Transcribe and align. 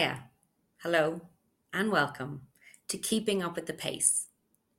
Hiya, 0.00 0.30
hello, 0.78 1.20
and 1.74 1.92
welcome 1.92 2.46
to 2.88 2.96
Keeping 2.96 3.42
Up 3.42 3.54
with 3.54 3.66
the 3.66 3.74
Pace, 3.74 4.28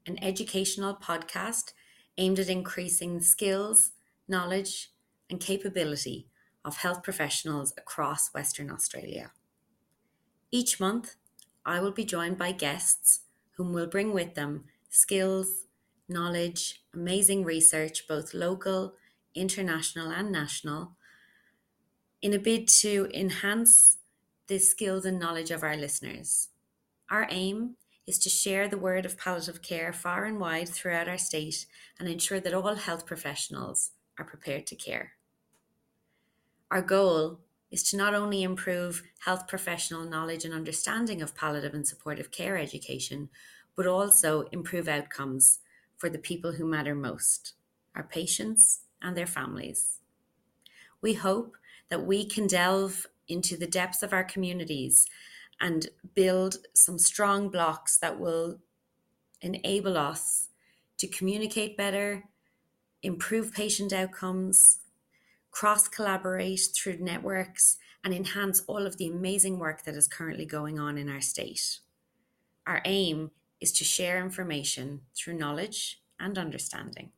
an 0.07 0.17
educational 0.19 0.95
podcast 0.95 1.73
aimed 2.17 2.39
at 2.39 2.49
increasing 2.49 3.19
the 3.19 3.23
skills, 3.23 3.91
knowledge, 4.27 4.89
and 5.29 5.39
capability 5.39 6.27
of 6.65 6.77
health 6.77 7.03
professionals 7.03 7.71
across 7.77 8.33
Western 8.33 8.71
Australia. 8.71 9.31
Each 10.49 10.79
month, 10.79 11.17
I 11.63 11.81
will 11.81 11.91
be 11.91 12.03
joined 12.03 12.39
by 12.39 12.51
guests 12.51 13.19
whom 13.57 13.73
will 13.73 13.85
bring 13.85 14.15
with 14.15 14.33
them 14.33 14.63
skills, 14.89 15.67
knowledge, 16.09 16.81
amazing 16.95 17.43
research, 17.43 18.07
both 18.07 18.33
local, 18.33 18.95
international, 19.35 20.09
and 20.09 20.31
national, 20.31 20.95
in 22.23 22.33
a 22.33 22.39
bid 22.39 22.67
to 22.79 23.07
enhance 23.13 23.97
the 24.51 24.59
skills 24.59 25.05
and 25.05 25.17
knowledge 25.17 25.49
of 25.49 25.63
our 25.63 25.77
listeners. 25.77 26.49
Our 27.09 27.25
aim 27.29 27.77
is 28.05 28.19
to 28.19 28.29
share 28.29 28.67
the 28.67 28.77
word 28.77 29.05
of 29.05 29.17
palliative 29.17 29.61
care 29.61 29.93
far 29.93 30.25
and 30.25 30.41
wide 30.41 30.67
throughout 30.67 31.07
our 31.07 31.17
state 31.17 31.65
and 31.97 32.09
ensure 32.09 32.41
that 32.41 32.53
all 32.53 32.75
health 32.75 33.05
professionals 33.05 33.91
are 34.19 34.25
prepared 34.25 34.67
to 34.67 34.75
care. 34.75 35.13
Our 36.69 36.81
goal 36.81 37.39
is 37.71 37.81
to 37.91 37.97
not 37.97 38.13
only 38.13 38.43
improve 38.43 39.03
health 39.19 39.47
professional 39.47 40.03
knowledge 40.03 40.43
and 40.43 40.53
understanding 40.53 41.21
of 41.21 41.33
palliative 41.33 41.73
and 41.73 41.87
supportive 41.87 42.29
care 42.29 42.57
education, 42.57 43.29
but 43.77 43.87
also 43.87 44.49
improve 44.51 44.89
outcomes 44.89 45.59
for 45.95 46.09
the 46.09 46.19
people 46.19 46.51
who 46.51 46.65
matter 46.65 46.93
most 46.93 47.53
our 47.95 48.03
patients 48.03 48.81
and 49.01 49.15
their 49.15 49.25
families. 49.25 49.99
We 51.01 51.13
hope 51.13 51.55
that 51.89 52.05
we 52.05 52.25
can 52.25 52.47
delve 52.47 53.07
into 53.31 53.57
the 53.57 53.67
depths 53.67 54.03
of 54.03 54.13
our 54.13 54.23
communities 54.23 55.07
and 55.59 55.87
build 56.15 56.57
some 56.73 56.99
strong 56.99 57.49
blocks 57.49 57.97
that 57.97 58.19
will 58.19 58.59
enable 59.41 59.97
us 59.97 60.49
to 60.97 61.07
communicate 61.07 61.77
better, 61.77 62.23
improve 63.01 63.53
patient 63.53 63.93
outcomes, 63.93 64.79
cross 65.51 65.87
collaborate 65.87 66.61
through 66.75 66.97
networks, 66.97 67.77
and 68.03 68.13
enhance 68.13 68.61
all 68.67 68.85
of 68.85 68.97
the 68.97 69.07
amazing 69.07 69.59
work 69.59 69.83
that 69.83 69.95
is 69.95 70.07
currently 70.07 70.45
going 70.45 70.79
on 70.79 70.97
in 70.97 71.09
our 71.09 71.21
state. 71.21 71.79
Our 72.65 72.81
aim 72.85 73.31
is 73.59 73.71
to 73.73 73.83
share 73.83 74.23
information 74.23 75.01
through 75.15 75.35
knowledge 75.35 76.01
and 76.19 76.37
understanding. 76.37 77.11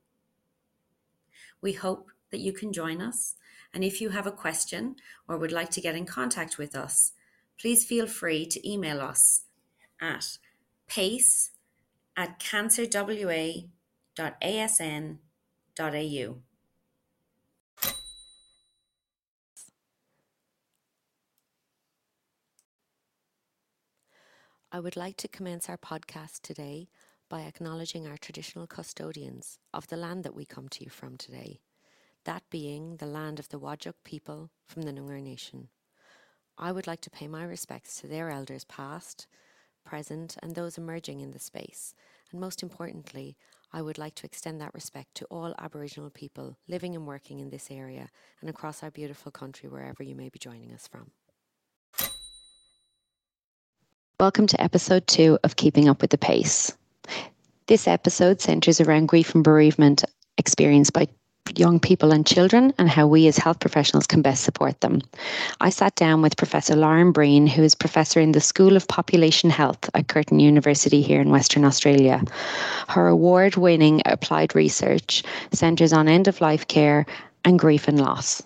We 1.61 1.73
hope 1.73 2.11
that 2.31 2.41
you 2.41 2.51
can 2.51 2.73
join 2.73 3.01
us 3.01 3.35
and 3.73 3.83
if 3.83 3.99
you 3.99 4.09
have 4.09 4.27
a 4.27 4.31
question 4.31 4.97
or 5.27 5.37
would 5.37 5.51
like 5.51 5.71
to 5.71 5.81
get 5.81 5.95
in 5.95 6.05
contact 6.05 6.59
with 6.59 6.75
us, 6.75 7.13
please 7.59 7.83
feel 7.85 8.05
free 8.05 8.45
to 8.45 8.69
email 8.69 9.01
us 9.01 9.45
at 9.99 10.37
pace 10.87 11.49
at 12.15 12.39
cancerwa.asn.au. 12.39 13.67
I 24.75 24.79
would 24.79 24.95
like 24.95 25.17
to 25.17 25.27
commence 25.27 25.69
our 25.69 25.77
podcast 25.77 26.41
today 26.41 26.89
by 27.29 27.41
acknowledging 27.41 28.07
our 28.07 28.17
traditional 28.17 28.65
custodians 28.65 29.59
of 29.71 29.87
the 29.87 29.97
land 29.97 30.23
that 30.23 30.33
we 30.33 30.45
come 30.45 30.67
to 30.69 30.83
you 30.83 30.89
from 30.89 31.15
today 31.15 31.59
that 32.25 32.43
being 32.49 32.97
the 32.97 33.05
land 33.05 33.39
of 33.39 33.49
the 33.49 33.59
Whadjuk 33.59 33.95
people 34.03 34.49
from 34.65 34.83
the 34.83 34.91
Noongar 34.91 35.21
Nation. 35.21 35.67
I 36.57 36.71
would 36.71 36.87
like 36.87 37.01
to 37.01 37.09
pay 37.09 37.27
my 37.27 37.43
respects 37.43 37.99
to 37.99 38.07
their 38.07 38.29
elders 38.29 38.63
past, 38.63 39.27
present, 39.83 40.37
and 40.41 40.55
those 40.55 40.77
emerging 40.77 41.19
in 41.19 41.31
the 41.31 41.39
space, 41.39 41.93
and 42.31 42.39
most 42.39 42.63
importantly, 42.63 43.35
I 43.73 43.81
would 43.81 43.97
like 43.97 44.15
to 44.15 44.25
extend 44.25 44.61
that 44.61 44.73
respect 44.73 45.15
to 45.15 45.25
all 45.25 45.55
Aboriginal 45.57 46.11
people 46.11 46.57
living 46.67 46.95
and 46.95 47.07
working 47.07 47.39
in 47.39 47.49
this 47.49 47.71
area 47.71 48.09
and 48.39 48.49
across 48.49 48.83
our 48.83 48.91
beautiful 48.91 49.31
country 49.31 49.67
wherever 49.67 50.03
you 50.03 50.15
may 50.15 50.29
be 50.29 50.39
joining 50.39 50.71
us 50.71 50.87
from. 50.87 51.11
Welcome 54.19 54.47
to 54.47 54.61
episode 54.61 55.07
two 55.07 55.39
of 55.43 55.55
Keeping 55.55 55.89
Up 55.89 56.01
with 56.01 56.11
the 56.11 56.17
Pace. 56.17 56.71
This 57.65 57.87
episode 57.87 58.39
centres 58.39 58.79
around 58.79 59.07
grief 59.07 59.33
and 59.33 59.43
bereavement 59.43 60.05
experienced 60.37 60.93
by 60.93 61.07
young 61.55 61.79
people 61.79 62.11
and 62.11 62.25
children 62.25 62.73
and 62.77 62.89
how 62.89 63.07
we 63.07 63.27
as 63.27 63.37
health 63.37 63.59
professionals 63.59 64.07
can 64.07 64.21
best 64.21 64.43
support 64.43 64.79
them. 64.81 65.01
I 65.61 65.69
sat 65.69 65.95
down 65.95 66.21
with 66.21 66.37
Professor 66.37 66.75
Lauren 66.75 67.11
Breen, 67.11 67.47
who 67.47 67.63
is 67.63 67.75
professor 67.75 68.19
in 68.19 68.31
the 68.31 68.41
School 68.41 68.75
of 68.75 68.87
Population 68.87 69.49
Health 69.49 69.89
at 69.93 70.07
Curtin 70.07 70.39
University 70.39 71.01
here 71.01 71.21
in 71.21 71.29
Western 71.29 71.65
Australia. 71.65 72.21
Her 72.87 73.07
award 73.07 73.55
winning 73.55 74.01
applied 74.05 74.55
research 74.55 75.23
centres 75.51 75.93
on 75.93 76.07
end 76.07 76.27
of 76.27 76.41
life 76.41 76.67
care 76.67 77.05
and 77.45 77.59
grief 77.59 77.87
and 77.87 77.99
loss. 77.99 78.41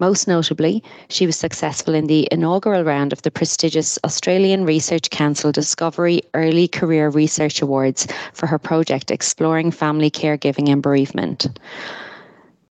Most 0.00 0.26
notably, 0.26 0.82
she 1.08 1.26
was 1.26 1.36
successful 1.36 1.94
in 1.94 2.06
the 2.06 2.28
inaugural 2.32 2.82
round 2.82 3.12
of 3.12 3.22
the 3.22 3.30
prestigious 3.30 3.98
Australian 4.04 4.64
Research 4.64 5.10
Council 5.10 5.52
Discovery 5.52 6.22
Early 6.34 6.66
Career 6.66 7.08
Research 7.08 7.62
Awards 7.62 8.06
for 8.32 8.46
her 8.46 8.58
project 8.58 9.10
exploring 9.10 9.70
family 9.70 10.10
caregiving 10.10 10.68
and 10.68 10.82
bereavement. 10.82 11.46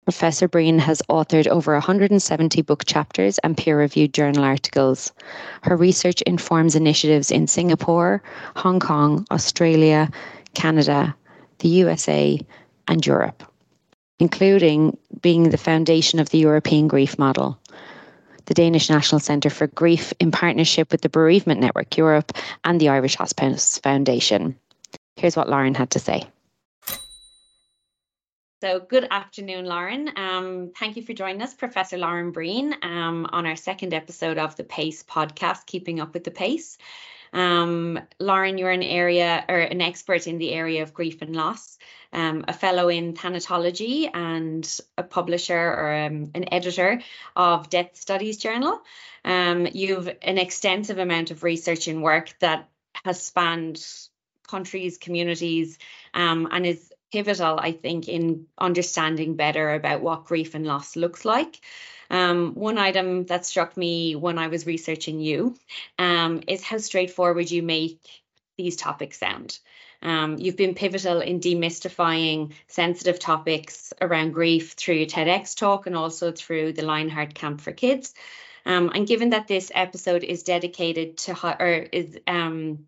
Professor 0.04 0.50
Breen 0.50 0.80
has 0.80 1.02
authored 1.10 1.48
over 1.48 1.74
170 1.74 2.62
book 2.64 2.84
chapters 2.86 3.40
and 3.40 3.58
peer 3.58 3.80
reviewed 3.80 4.14
journal 4.14 4.44
articles. 4.44 5.14
Her 5.62 5.78
research 5.78 6.22
informs 6.24 6.76
initiatives 6.76 7.32
in 7.32 7.48
Singapore, 7.48 8.22
Hong 8.58 8.82
Kong, 8.82 9.26
Australia, 9.32 10.10
Canada, 10.56 11.16
the 11.60 11.70
USA, 11.70 12.38
and 12.90 13.06
Europe, 13.06 13.44
including 14.20 14.98
being 15.22 15.50
the 15.50 15.58
foundation 15.58 16.20
of 16.20 16.30
the 16.30 16.40
European 16.40 16.90
Grief 16.90 17.18
Model. 17.18 17.58
The 18.46 18.54
Danish 18.54 18.90
National 18.90 19.22
Centre 19.22 19.50
for 19.50 19.68
Grief, 19.68 20.12
in 20.20 20.32
partnership 20.32 20.92
with 20.92 21.00
the 21.00 21.08
Bereavement 21.08 21.62
Network 21.62 21.96
Europe 21.96 22.34
and 22.66 22.80
the 22.80 22.90
Irish 22.90 23.16
Hospice 23.16 23.78
Foundation. 23.78 24.60
Here's 25.16 25.38
what 25.38 25.48
Lauren 25.48 25.76
had 25.76 25.92
to 25.92 26.00
say. 26.00 26.26
So, 28.64 28.80
good 28.80 29.06
afternoon, 29.12 29.66
Lauren. 29.66 30.10
Um, 30.16 30.72
thank 30.80 30.96
you 30.96 31.04
for 31.04 31.12
joining 31.12 31.42
us, 31.42 31.54
Professor 31.54 31.98
Lauren 31.98 32.32
Breen, 32.32 32.74
um, 32.82 33.28
on 33.30 33.46
our 33.46 33.58
second 33.58 33.94
episode 33.94 34.38
of 34.38 34.56
the 34.56 34.64
PACE 34.64 35.04
podcast, 35.04 35.66
Keeping 35.66 36.00
Up 36.00 36.14
with 36.14 36.24
the 36.24 36.32
PACE. 36.32 36.78
Um, 37.34 38.00
Lauren, 38.22 38.58
you're 38.58 38.72
an 38.72 38.82
area 38.82 39.44
or 39.50 39.58
an 39.58 39.82
expert 39.82 40.28
in 40.28 40.38
the 40.38 40.54
area 40.54 40.82
of 40.82 40.94
grief 40.94 41.22
and 41.22 41.36
loss, 41.36 41.78
um, 42.14 42.46
a 42.48 42.54
fellow 42.54 42.88
in 42.88 43.16
thanatology, 43.16 44.10
and 44.14 44.80
a 44.98 45.04
publisher 45.04 45.60
or 45.60 46.06
um, 46.06 46.32
an 46.34 46.46
editor 46.54 47.02
of 47.36 47.70
Death 47.70 47.98
Studies 47.98 48.38
Journal. 48.38 48.82
Um, 49.26 49.68
you've 49.74 50.08
an 50.22 50.38
extensive 50.38 51.00
amount 51.00 51.32
of 51.32 51.44
research 51.44 51.90
and 51.90 52.02
work 52.02 52.34
that 52.40 52.70
has 53.04 53.22
spanned 53.22 53.86
countries, 54.48 54.98
communities, 54.98 55.80
um, 56.14 56.48
and 56.50 56.66
is 56.66 56.93
pivotal, 57.14 57.60
I 57.60 57.74
think, 57.74 58.10
in 58.10 58.48
understanding 58.58 59.36
better 59.36 59.76
about 59.76 60.02
what 60.02 60.26
grief 60.26 60.56
and 60.56 60.66
loss 60.66 60.96
looks 60.96 61.24
like. 61.24 61.62
Um, 62.10 62.56
one 62.56 62.80
item 62.80 63.26
that 63.28 63.46
struck 63.46 63.78
me 63.78 64.16
when 64.16 64.40
I 64.40 64.48
was 64.48 64.66
researching 64.66 65.20
you 65.20 65.56
um, 66.00 66.42
is 66.48 66.64
how 66.64 66.80
straightforward 66.80 67.52
you 67.52 67.62
make 67.62 68.00
these 68.58 68.76
topics 68.76 69.20
sound. 69.20 69.60
Um, 70.02 70.38
you've 70.40 70.58
been 70.58 70.74
pivotal 70.74 71.22
in 71.22 71.40
demystifying 71.40 72.54
sensitive 72.68 73.20
topics 73.20 73.94
around 74.02 74.34
grief 74.34 74.74
through 74.74 74.96
your 74.96 75.06
TEDx 75.06 75.56
talk 75.56 75.86
and 75.86 75.96
also 75.96 76.32
through 76.32 76.74
the 76.74 76.84
Lionheart 76.84 77.36
Camp 77.36 77.62
for 77.62 77.72
Kids. 77.72 78.16
Um, 78.66 78.92
and 78.94 79.08
given 79.08 79.30
that 79.30 79.48
this 79.48 79.72
episode 79.74 80.24
is 80.24 80.42
dedicated 80.44 81.18
to, 81.18 81.62
or 81.62 81.88
is 81.92 82.18
um, 82.28 82.88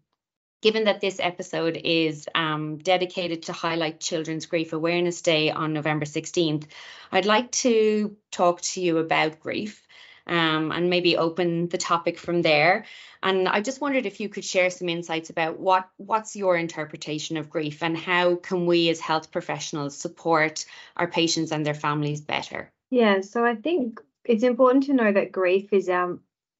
given 0.65 0.85
that 0.85 0.99
this 0.99 1.19
episode 1.19 1.79
is 1.83 2.27
um, 2.33 2.79
dedicated 2.79 3.43
to 3.43 3.53
highlight 3.53 3.99
Children's 3.99 4.47
Grief 4.47 4.73
Awareness 4.73 5.21
Day 5.21 5.51
on 5.51 5.73
November 5.73 6.05
16th, 6.05 6.65
I'd 7.11 7.27
like 7.27 7.51
to 7.51 8.17
talk 8.31 8.61
to 8.61 8.81
you 8.81 8.97
about 8.97 9.39
grief 9.39 9.85
um, 10.25 10.71
and 10.71 10.89
maybe 10.89 11.17
open 11.17 11.69
the 11.69 11.77
topic 11.77 12.17
from 12.17 12.41
there. 12.41 12.85
And 13.21 13.47
I 13.47 13.61
just 13.61 13.79
wondered 13.79 14.07
if 14.07 14.19
you 14.19 14.27
could 14.27 14.43
share 14.43 14.71
some 14.71 14.89
insights 14.89 15.29
about 15.29 15.59
what 15.59 15.87
what's 15.97 16.35
your 16.35 16.57
interpretation 16.57 17.37
of 17.37 17.51
grief 17.51 17.83
and 17.83 17.95
how 17.95 18.33
can 18.33 18.65
we 18.65 18.89
as 18.89 18.99
health 18.99 19.31
professionals 19.31 19.95
support 19.95 20.65
our 20.97 21.07
patients 21.07 21.51
and 21.51 21.63
their 21.63 21.75
families 21.75 22.21
better? 22.21 22.71
Yeah, 22.89 23.21
so 23.21 23.45
I 23.45 23.53
think 23.53 24.01
it's 24.23 24.43
important 24.43 24.85
to 24.85 24.93
know 24.93 25.11
that 25.11 25.31
grief 25.31 25.71
is 25.73 25.89
a 25.89 26.17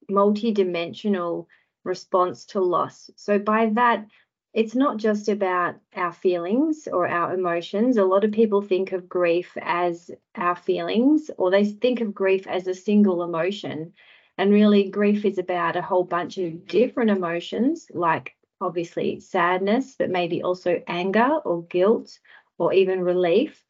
multi-dimensional 0.07 1.48
response 1.85 2.45
to 2.47 2.59
loss. 2.59 3.09
So, 3.15 3.39
by 3.39 3.67
that, 3.75 4.07
it's 4.53 4.73
not 4.73 4.97
just 4.97 5.27
about 5.27 5.75
our 5.95 6.13
feelings 6.13 6.87
or 6.91 7.07
our 7.07 7.33
emotions. 7.33 7.97
A 7.97 8.05
lot 8.05 8.23
of 8.23 8.31
people 8.31 8.61
think 8.61 8.93
of 8.93 9.09
grief 9.09 9.57
as 9.61 10.09
our 10.35 10.55
feelings, 10.55 11.29
or 11.37 11.51
they 11.51 11.65
think 11.65 11.99
of 11.99 12.13
grief 12.13 12.47
as 12.47 12.65
a 12.67 12.73
single 12.73 13.21
emotion. 13.21 13.93
And 14.37 14.51
really, 14.53 14.89
grief 14.89 15.25
is 15.25 15.37
about 15.37 15.75
a 15.75 15.81
whole 15.81 16.05
bunch 16.05 16.37
of 16.37 16.67
different 16.67 17.09
emotions, 17.09 17.87
like 17.93 18.35
obviously 18.61 19.19
sadness, 19.19 19.95
but 19.99 20.09
maybe 20.09 20.41
also 20.41 20.81
anger 20.87 21.39
or 21.43 21.63
guilt 21.63 22.17
or 22.57 22.71
even 22.73 23.01
relief. 23.01 23.64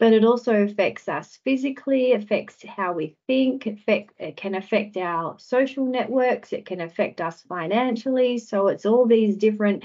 But 0.00 0.14
it 0.14 0.24
also 0.24 0.64
affects 0.64 1.08
us 1.08 1.38
physically, 1.44 2.12
affects 2.12 2.64
how 2.64 2.94
we 2.94 3.16
think, 3.26 3.66
affect, 3.66 4.14
it 4.18 4.34
can 4.34 4.54
affect 4.54 4.96
our 4.96 5.38
social 5.38 5.84
networks, 5.84 6.54
it 6.54 6.64
can 6.64 6.80
affect 6.80 7.20
us 7.20 7.42
financially. 7.42 8.38
So 8.38 8.68
it's 8.68 8.86
all 8.86 9.06
these 9.06 9.36
different 9.36 9.84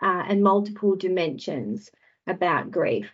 uh, 0.00 0.22
and 0.28 0.44
multiple 0.44 0.94
dimensions 0.94 1.90
about 2.28 2.70
grief. 2.70 3.10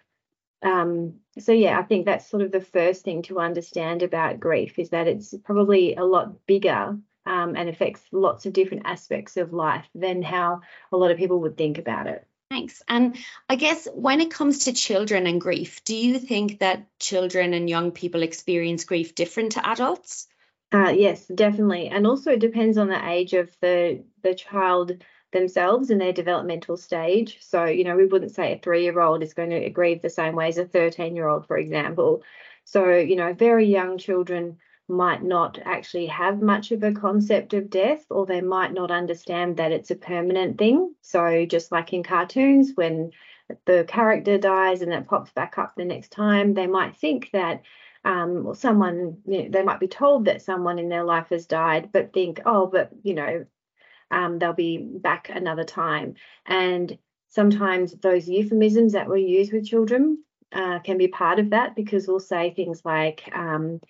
Um, 0.62 1.14
so 1.38 1.52
yeah, 1.52 1.79
I 1.79 1.82
think 1.82 2.05
that's 2.05 2.29
sort 2.29 2.43
of 2.43 2.52
the 2.52 2.61
first 2.61 3.05
thing 3.05 3.23
to 3.23 3.40
understand 3.40 4.02
about 4.02 4.38
grief 4.38 4.79
is 4.79 4.90
that 4.90 5.08
it's 5.08 5.35
probably 5.44 5.94
a 5.97 6.05
lot 6.05 6.47
bigger 6.47 6.99
um, 7.25 7.56
and 7.56 7.70
affects 7.70 8.02
lots 8.12 8.44
of 8.44 8.52
different 8.52 8.85
aspects 8.85 9.38
of 9.38 9.55
life 9.55 9.87
than 9.94 10.23
how 10.23 10.61
a 10.93 10.97
lot 10.99 11.11
of 11.11 11.17
people 11.17 11.40
would 11.40 11.56
think 11.56 11.79
about 11.79 12.06
it. 12.06 12.26
Thanks. 12.55 12.83
And 12.87 13.17
I 13.49 13.56
guess 13.56 13.89
when 13.93 14.21
it 14.21 14.31
comes 14.31 14.67
to 14.67 14.73
children 14.73 15.27
and 15.27 15.41
grief, 15.41 15.83
do 15.83 15.97
you 15.97 16.21
think 16.21 16.61
that 16.61 16.87
children 17.01 17.53
and 17.53 17.69
young 17.69 17.91
people 17.91 18.23
experience 18.23 18.85
grief 18.85 19.17
different 19.17 19.53
to 19.53 19.69
adults? 19.69 20.29
Uh, 20.73 20.91
yes, 20.91 21.27
definitely. 21.27 21.89
And 21.89 22.06
also 22.06 22.31
it 22.31 22.39
depends 22.39 22.79
on 22.79 22.87
the 22.87 23.09
age 23.09 23.33
of 23.33 23.51
the 23.61 24.05
the 24.23 24.37
child 24.37 25.03
themselves 25.33 25.91
and 25.91 26.01
their 26.01 26.12
developmental 26.12 26.77
stage. 26.77 27.39
So, 27.41 27.65
you 27.65 27.83
know, 27.83 27.97
we 27.97 28.06
wouldn't 28.06 28.37
say 28.37 28.53
a 28.53 28.59
three 28.59 28.85
year 28.85 29.00
old 29.00 29.25
is 29.25 29.35
going 29.35 29.50
to 29.50 29.69
grieve 29.71 30.00
the 30.00 30.09
same 30.09 30.37
way 30.37 30.47
as 30.47 30.59
a 30.59 30.65
13 30.65 31.17
year 31.17 31.27
old, 31.27 31.49
for 31.49 31.59
example. 31.59 32.23
So, 32.65 32.95
you 32.95 33.17
know, 33.17 33.33
very 33.33 33.67
young 33.67 33.99
children 33.99 34.59
might 34.89 35.23
not 35.23 35.59
actually 35.65 36.07
have 36.07 36.43
much 36.43 36.71
of 36.73 36.83
a 36.83 36.93
concept 36.93 37.55
of 37.55 37.71
death, 37.71 38.05
or 38.11 38.27
they 38.27 38.41
might 38.41 38.73
not 38.73 38.91
understand 38.91 39.57
that 39.57 39.73
it's 39.73 39.91
a 39.91 39.97
permanent 39.97 40.59
thing. 40.59 40.95
So, 41.01 41.47
just 41.47 41.73
like 41.73 41.93
in 41.93 42.03
cartoons, 42.03 42.73
when 42.75 43.13
the 43.67 43.85
character 43.89 44.39
dies 44.39 44.83
and 44.83 44.93
it 44.93 45.07
pops 45.07 45.33
back 45.33 45.59
up 45.59 45.75
the 45.77 45.85
next 45.85 46.11
time, 46.11 46.55
they 46.55 46.67
might 46.67 46.97
think 46.97 47.31
that 47.33 47.63
um, 48.05 48.55
someone, 48.55 49.19
you 49.27 49.45
know, 49.45 49.49
they 49.51 49.63
might 49.63 49.81
be 49.81 49.89
told 49.89 50.27
that 50.27 50.43
someone 50.43 50.79
in 50.79 50.89
their 50.89 51.05
life 51.05 51.29
has 51.31 51.47
died, 51.47 51.91
but 51.93 52.13
think, 52.13 52.41
oh, 52.45 52.67
but 52.67 52.91
you 53.03 53.15
know, 53.15 53.47
um, 54.11 54.39
they'll 54.39 54.53
be 54.53 54.79
back 54.79 55.31
another 55.31 55.65
time. 55.65 56.15
And 56.47 56.99
sometimes 57.29 57.93
those 57.95 58.29
euphemisms 58.29 58.93
that 58.93 59.09
we 59.09 59.23
use 59.23 59.51
with 59.51 59.67
children 59.67 60.23
uh, 60.53 60.79
can 60.81 60.99
be 60.99 61.09
part 61.09 61.39
of 61.39 61.51
that 61.51 61.75
because 61.75 62.07
we'll 62.07 62.21
say 62.21 62.53
things 62.55 62.83
like 62.85 63.29
um, 63.35 63.81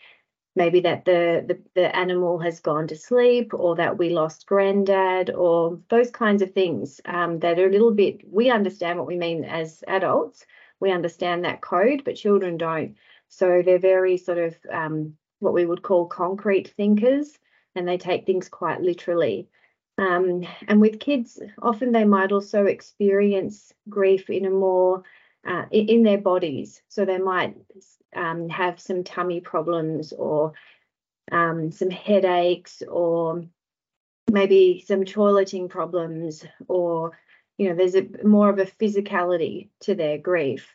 maybe 0.56 0.80
that 0.80 1.04
the, 1.04 1.44
the, 1.46 1.58
the 1.74 1.96
animal 1.96 2.38
has 2.38 2.60
gone 2.60 2.86
to 2.88 2.96
sleep 2.96 3.52
or 3.54 3.74
that 3.76 3.98
we 3.98 4.10
lost 4.10 4.46
granddad 4.46 5.30
or 5.30 5.78
those 5.88 6.10
kinds 6.10 6.42
of 6.42 6.52
things 6.52 7.00
um, 7.06 7.38
that 7.40 7.58
are 7.58 7.66
a 7.66 7.72
little 7.72 7.92
bit 7.92 8.20
we 8.30 8.50
understand 8.50 8.98
what 8.98 9.08
we 9.08 9.16
mean 9.16 9.44
as 9.44 9.82
adults. 9.88 10.46
We 10.80 10.92
understand 10.92 11.44
that 11.44 11.60
code 11.60 12.02
but 12.04 12.16
children 12.16 12.56
don't. 12.56 12.96
So 13.28 13.62
they're 13.64 13.78
very 13.78 14.16
sort 14.16 14.38
of 14.38 14.56
um, 14.70 15.16
what 15.40 15.54
we 15.54 15.66
would 15.66 15.82
call 15.82 16.06
concrete 16.06 16.68
thinkers 16.76 17.38
and 17.74 17.88
they 17.88 17.98
take 17.98 18.26
things 18.26 18.48
quite 18.48 18.80
literally. 18.80 19.48
Um, 19.98 20.44
and 20.66 20.80
with 20.80 20.98
kids, 21.00 21.40
often 21.62 21.92
they 21.92 22.04
might 22.04 22.32
also 22.32 22.64
experience 22.64 23.72
grief 23.88 24.28
in 24.28 24.44
a 24.44 24.50
more 24.50 25.04
uh, 25.46 25.64
in 25.70 26.02
their 26.02 26.18
bodies. 26.18 26.82
So 26.88 27.04
they 27.04 27.18
might 27.18 27.56
um, 28.14 28.48
have 28.48 28.80
some 28.80 29.04
tummy 29.04 29.40
problems 29.40 30.12
or 30.12 30.52
um, 31.32 31.70
some 31.70 31.90
headaches 31.90 32.82
or 32.88 33.44
maybe 34.30 34.84
some 34.86 35.04
toileting 35.04 35.68
problems 35.68 36.44
or 36.68 37.18
you 37.58 37.68
know 37.68 37.74
there's 37.74 37.94
a 37.94 38.08
more 38.24 38.48
of 38.48 38.58
a 38.58 38.64
physicality 38.64 39.68
to 39.80 39.94
their 39.94 40.18
grief 40.18 40.74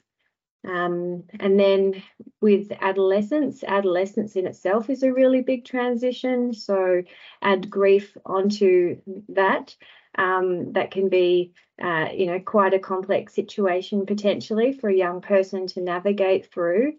um, 0.68 1.24
and 1.40 1.60
then 1.60 2.04
with 2.42 2.72
adolescence, 2.82 3.64
adolescence 3.64 4.36
in 4.36 4.46
itself 4.46 4.90
is 4.90 5.04
a 5.04 5.14
really 5.14 5.42
big 5.42 5.66
transition. 5.66 6.54
So 6.54 7.04
add 7.42 7.70
grief 7.70 8.18
onto 8.26 8.98
that. 9.30 9.76
Um, 10.18 10.74
that 10.74 10.92
can 10.92 11.08
be, 11.10 11.54
uh, 11.82 12.10
you 12.14 12.26
know, 12.26 12.40
quite 12.40 12.74
a 12.74 12.80
complex 12.80 13.34
situation 13.34 14.06
potentially 14.06 14.74
for 14.74 14.90
a 14.90 14.96
young 14.96 15.22
person 15.22 15.68
to 15.68 15.82
navigate 15.82 16.52
through. 16.52 16.94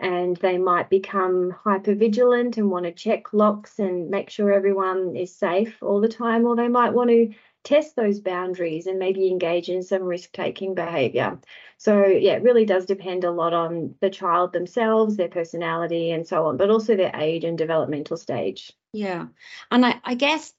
And 0.00 0.36
they 0.36 0.58
might 0.58 0.90
become 0.90 1.54
hyper 1.64 1.94
vigilant 1.94 2.56
and 2.58 2.70
want 2.70 2.84
to 2.84 2.92
check 2.92 3.32
locks 3.32 3.78
and 3.78 4.10
make 4.10 4.30
sure 4.30 4.52
everyone 4.52 5.16
is 5.16 5.36
safe 5.36 5.82
all 5.82 6.00
the 6.00 6.08
time, 6.08 6.44
or 6.46 6.56
they 6.56 6.68
might 6.68 6.92
want 6.92 7.10
to 7.10 7.32
test 7.62 7.96
those 7.96 8.20
boundaries 8.20 8.86
and 8.86 8.98
maybe 8.98 9.28
engage 9.28 9.68
in 9.68 9.82
some 9.82 10.02
risk 10.02 10.32
taking 10.32 10.74
behavior. 10.74 11.38
So, 11.78 12.06
yeah, 12.06 12.34
it 12.34 12.42
really 12.42 12.64
does 12.64 12.86
depend 12.86 13.24
a 13.24 13.30
lot 13.30 13.52
on 13.52 13.94
the 14.00 14.10
child 14.10 14.52
themselves, 14.52 15.16
their 15.16 15.28
personality, 15.28 16.10
and 16.10 16.26
so 16.26 16.46
on, 16.46 16.56
but 16.56 16.70
also 16.70 16.96
their 16.96 17.14
age 17.14 17.44
and 17.44 17.58
developmental 17.58 18.16
stage. 18.16 18.72
Yeah. 18.92 19.26
And 19.70 19.84
I, 19.84 20.00
I 20.04 20.14
guess 20.14 20.52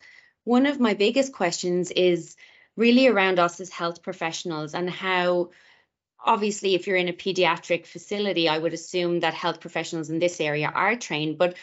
one 0.47 0.65
of 0.65 0.79
my 0.79 0.93
biggest 0.93 1.33
questions 1.33 1.91
is 1.91 2.37
really 2.77 3.07
around 3.07 3.37
us 3.37 3.59
as 3.59 3.69
health 3.69 4.01
professionals 4.01 4.73
and 4.73 4.89
how 4.89 5.49
obviously 6.23 6.73
if 6.73 6.87
you're 6.87 6.95
in 6.95 7.09
a 7.09 7.13
pediatric 7.13 7.85
facility 7.85 8.47
i 8.47 8.57
would 8.57 8.73
assume 8.73 9.19
that 9.19 9.33
health 9.33 9.59
professionals 9.59 10.09
in 10.09 10.19
this 10.19 10.39
area 10.39 10.71
are 10.73 10.95
trained. 10.95 11.37
But 11.37 11.55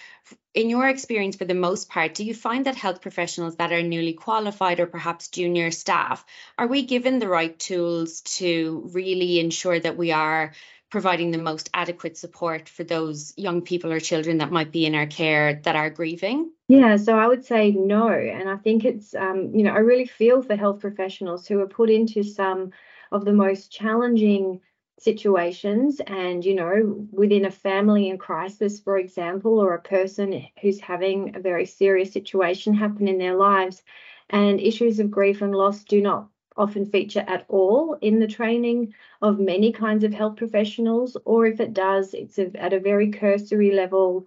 in 0.53 0.69
your 0.69 0.87
experience 0.89 1.37
for 1.37 1.47
the 1.47 1.55
most 1.55 1.89
part 1.89 2.15
do 2.15 2.25
you 2.25 2.35
find 2.35 2.67
that 2.67 2.77
health 2.77 3.01
professionals 3.01 3.57
that 3.57 3.73
are 3.73 3.83
newly 3.83 4.13
qualified 4.13 4.81
or 4.81 4.87
perhaps 4.87 5.29
junior 5.29 5.71
staff 5.71 6.25
are 6.59 6.67
we 6.67 6.83
given 6.83 7.19
the 7.19 7.29
right 7.29 7.59
tools 7.59 8.21
to 8.39 8.91
really 8.93 9.41
ensure 9.41 9.81
that 9.81 9.97
we 9.97 10.13
are 10.13 10.53
providing 10.95 11.33
the 11.33 11.39
most 11.51 11.69
adequate 11.75 12.17
support 12.17 12.69
for 12.69 12.85
those 12.85 13.35
young 13.37 13.61
people 13.63 13.91
or 13.91 13.99
children 13.99 14.39
that 14.39 14.53
might 14.53 14.71
be 14.71 14.87
in 14.87 14.95
our 14.95 15.07
care 15.07 15.61
that 15.65 15.75
are 15.75 15.91
grieving 15.91 16.49
yeah, 16.69 16.97
so 16.97 17.19
I 17.19 17.27
would 17.27 17.45
say 17.45 17.73
no. 17.73 18.09
And 18.09 18.49
I 18.49 18.57
think 18.57 18.87
it's, 18.87 19.15
um, 19.15 19.55
you 19.55 19.65
know, 19.65 19.73
I 19.73 19.81
really 19.81 20.07
feel 20.07 20.41
for 20.41 20.57
health 20.57 20.81
professionals 20.81 21.47
who 21.47 21.61
are 21.61 21.67
put 21.67 21.91
into 21.91 22.23
some 22.23 22.73
of 23.13 23.27
the 23.27 23.35
most 23.35 23.71
challenging 23.71 24.61
situations 24.99 26.01
and 26.07 26.45
you 26.45 26.55
know 26.55 27.07
within 27.11 27.45
a 27.45 27.51
family 27.51 28.09
in 28.09 28.17
crisis 28.17 28.79
for 28.79 28.97
example 28.97 29.59
or 29.59 29.75
a 29.75 29.83
person 29.83 30.47
who's 30.63 30.81
having 30.81 31.35
a 31.35 31.41
very 31.41 31.67
serious 31.67 32.13
situation 32.13 32.73
happen 32.73 33.09
in 33.09 33.19
their 33.19 33.35
lives 33.35 33.83
and 34.31 34.61
issues 34.61 35.01
of 35.01 35.11
grief 35.11 35.43
and 35.43 35.55
loss 35.55 35.83
do 35.83 36.01
not 36.01 36.29
often 36.57 36.87
feature 36.87 37.25
at 37.27 37.45
all 37.49 37.97
in 38.01 38.21
the 38.21 38.27
training 38.27 38.95
of 39.23 39.39
many 39.39 39.73
kinds 39.73 40.05
of 40.05 40.13
health 40.13 40.37
professionals 40.37 41.17
or 41.25 41.47
if 41.47 41.61
it 41.61 41.73
does 41.73 42.15
it's 42.15 42.39
at 42.39 42.73
a 42.73 42.81
very 42.81 43.11
cursory 43.11 43.73
level 43.73 44.27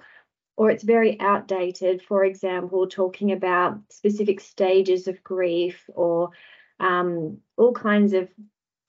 or 0.57 0.69
it's 0.69 0.83
very 0.83 1.19
outdated 1.19 2.01
for 2.01 2.25
example 2.25 2.87
talking 2.87 3.31
about 3.31 3.79
specific 3.89 4.39
stages 4.39 5.07
of 5.07 5.23
grief 5.23 5.89
or 5.93 6.31
um, 6.79 7.37
all 7.57 7.73
kinds 7.73 8.13
of 8.13 8.29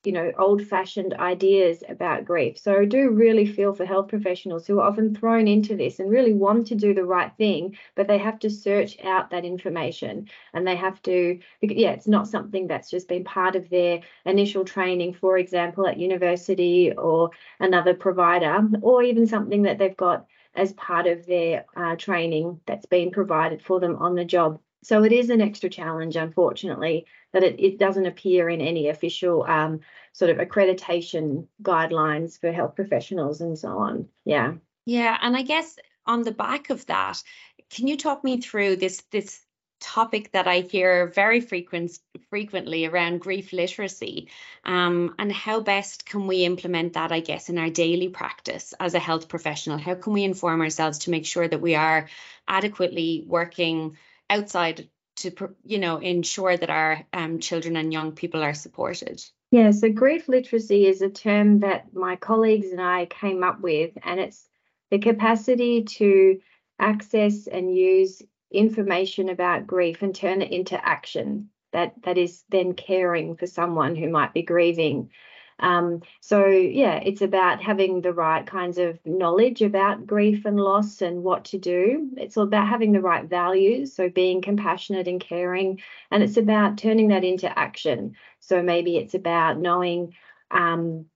you 0.04 0.12
know, 0.12 0.32
old 0.38 0.62
fashioned 0.62 1.14
ideas 1.14 1.82
about 1.88 2.24
grief. 2.24 2.58
So 2.58 2.80
I 2.80 2.84
do 2.84 3.10
really 3.10 3.46
feel 3.46 3.74
for 3.74 3.84
health 3.84 4.08
professionals 4.08 4.66
who 4.66 4.80
are 4.80 4.88
often 4.88 5.14
thrown 5.14 5.48
into 5.48 5.76
this 5.76 5.98
and 5.98 6.10
really 6.10 6.32
want 6.32 6.66
to 6.68 6.74
do 6.74 6.94
the 6.94 7.04
right 7.04 7.32
thing, 7.36 7.76
but 7.94 8.06
they 8.08 8.18
have 8.18 8.38
to 8.40 8.50
search 8.50 8.98
out 9.04 9.30
that 9.30 9.44
information 9.44 10.28
and 10.52 10.66
they 10.66 10.76
have 10.76 11.02
to, 11.02 11.38
yeah, 11.60 11.90
it's 11.90 12.08
not 12.08 12.28
something 12.28 12.66
that's 12.66 12.90
just 12.90 13.08
been 13.08 13.24
part 13.24 13.56
of 13.56 13.68
their 13.70 14.00
initial 14.24 14.64
training, 14.64 15.14
for 15.14 15.36
example, 15.38 15.86
at 15.86 15.98
university 15.98 16.92
or 16.92 17.30
another 17.60 17.94
provider, 17.94 18.60
or 18.82 19.02
even 19.02 19.26
something 19.26 19.62
that 19.62 19.78
they've 19.78 19.96
got 19.96 20.26
as 20.54 20.72
part 20.74 21.06
of 21.06 21.26
their 21.26 21.64
uh, 21.76 21.96
training 21.96 22.60
that's 22.66 22.86
been 22.86 23.10
provided 23.10 23.62
for 23.62 23.80
them 23.80 23.96
on 23.96 24.14
the 24.14 24.24
job. 24.24 24.60
So 24.82 25.02
it 25.04 25.12
is 25.12 25.30
an 25.30 25.40
extra 25.40 25.68
challenge, 25.68 26.16
unfortunately, 26.16 27.06
that 27.32 27.42
it, 27.42 27.58
it 27.58 27.78
doesn't 27.78 28.06
appear 28.06 28.48
in 28.48 28.60
any 28.60 28.88
official 28.88 29.44
um, 29.44 29.80
sort 30.12 30.30
of 30.30 30.38
accreditation 30.38 31.46
guidelines 31.62 32.38
for 32.40 32.52
health 32.52 32.74
professionals 32.76 33.40
and 33.40 33.58
so 33.58 33.78
on. 33.78 34.08
Yeah. 34.24 34.54
Yeah. 34.86 35.16
And 35.20 35.36
I 35.36 35.42
guess 35.42 35.78
on 36.06 36.22
the 36.22 36.32
back 36.32 36.70
of 36.70 36.86
that, 36.86 37.22
can 37.70 37.86
you 37.86 37.96
talk 37.96 38.24
me 38.24 38.40
through 38.40 38.76
this 38.76 39.02
this 39.10 39.40
topic 39.80 40.32
that 40.32 40.48
I 40.48 40.60
hear 40.60 41.06
very 41.06 41.40
frequent 41.40 41.98
frequently 42.30 42.86
around 42.86 43.20
grief 43.20 43.52
literacy 43.52 44.28
um, 44.64 45.14
and 45.18 45.32
how 45.32 45.60
best 45.60 46.04
can 46.04 46.26
we 46.26 46.44
implement 46.44 46.94
that 46.94 47.12
I 47.12 47.20
guess 47.20 47.48
in 47.48 47.58
our 47.58 47.70
daily 47.70 48.08
practice 48.08 48.74
as 48.80 48.94
a 48.94 48.98
health 48.98 49.28
professional 49.28 49.78
how 49.78 49.94
can 49.94 50.12
we 50.14 50.24
inform 50.24 50.62
ourselves 50.62 51.00
to 51.00 51.10
make 51.10 51.26
sure 51.26 51.46
that 51.46 51.60
we 51.60 51.76
are 51.76 52.08
adequately 52.48 53.24
working 53.26 53.96
outside 54.30 54.88
to 55.16 55.32
you 55.64 55.78
know 55.78 55.98
ensure 55.98 56.56
that 56.56 56.70
our 56.70 57.04
um, 57.12 57.40
children 57.40 57.76
and 57.76 57.92
young 57.92 58.12
people 58.12 58.42
are 58.42 58.54
supported. 58.54 59.22
Yeah 59.50 59.70
so 59.70 59.90
grief 59.90 60.28
literacy 60.28 60.86
is 60.86 61.02
a 61.02 61.08
term 61.08 61.60
that 61.60 61.94
my 61.94 62.16
colleagues 62.16 62.70
and 62.70 62.80
i 62.80 63.06
came 63.06 63.42
up 63.42 63.60
with 63.60 63.92
and 64.02 64.20
it's 64.20 64.48
the 64.90 64.98
capacity 64.98 65.84
to 65.84 66.40
access 66.78 67.46
and 67.46 67.74
use 67.74 68.22
information 68.50 69.28
about 69.28 69.66
grief 69.66 70.02
and 70.02 70.14
turn 70.14 70.42
it 70.42 70.52
into 70.52 70.86
action 70.86 71.50
that 71.72 71.94
that 72.04 72.16
is 72.16 72.44
then 72.48 72.72
caring 72.74 73.36
for 73.36 73.46
someone 73.46 73.94
who 73.96 74.08
might 74.08 74.32
be 74.32 74.42
grieving 74.42 75.10
um, 75.60 76.02
so 76.20 76.46
yeah 76.46 76.96
it's 76.96 77.22
about 77.22 77.62
having 77.62 78.00
the 78.00 78.12
right 78.12 78.46
kinds 78.46 78.78
of 78.78 78.98
knowledge 79.04 79.62
about 79.62 80.06
grief 80.06 80.44
and 80.44 80.58
loss 80.58 81.02
and 81.02 81.22
what 81.22 81.44
to 81.46 81.58
do. 81.58 82.10
It's 82.16 82.36
all 82.36 82.44
about 82.44 82.68
having 82.68 82.92
the 82.92 83.00
right 83.00 83.24
values 83.24 83.94
so 83.94 84.08
being 84.08 84.40
compassionate 84.42 85.08
and 85.08 85.20
caring. 85.20 85.80
And 86.10 86.22
it's 86.22 86.36
about 86.36 86.78
turning 86.78 87.08
that 87.08 87.24
into 87.24 87.58
action. 87.58 88.14
So 88.40 88.62
maybe 88.62 88.96
it's 88.96 89.14
about 89.14 89.58
knowing 89.58 90.14
um, 90.50 91.06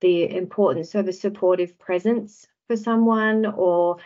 the 0.00 0.34
importance 0.34 0.94
of 0.94 1.08
a 1.08 1.12
supportive 1.12 1.78
presence 1.78 2.46
for 2.66 2.76
someone 2.76 3.46
or 3.46 3.98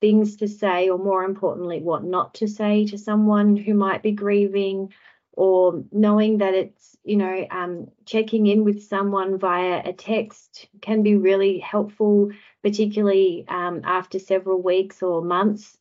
things 0.00 0.36
to 0.36 0.48
say, 0.48 0.88
or 0.88 0.98
more 0.98 1.24
importantly, 1.24 1.80
what 1.80 2.04
not 2.04 2.34
to 2.34 2.48
say 2.48 2.84
to 2.86 2.98
someone 2.98 3.56
who 3.56 3.74
might 3.74 4.02
be 4.02 4.12
grieving, 4.12 4.92
or 5.36 5.84
knowing 5.92 6.38
that 6.38 6.54
it's, 6.54 6.96
you 7.04 7.16
know, 7.16 7.46
um, 7.50 7.88
checking 8.06 8.46
in 8.46 8.64
with 8.64 8.84
someone 8.84 9.38
via 9.38 9.82
a 9.84 9.92
text 9.92 10.68
can 10.80 11.02
be 11.02 11.16
really 11.16 11.58
helpful, 11.58 12.30
particularly 12.62 13.44
um, 13.48 13.82
after 13.84 14.18
several 14.18 14.62
weeks 14.62 15.02
or 15.02 15.22
months, 15.22 15.76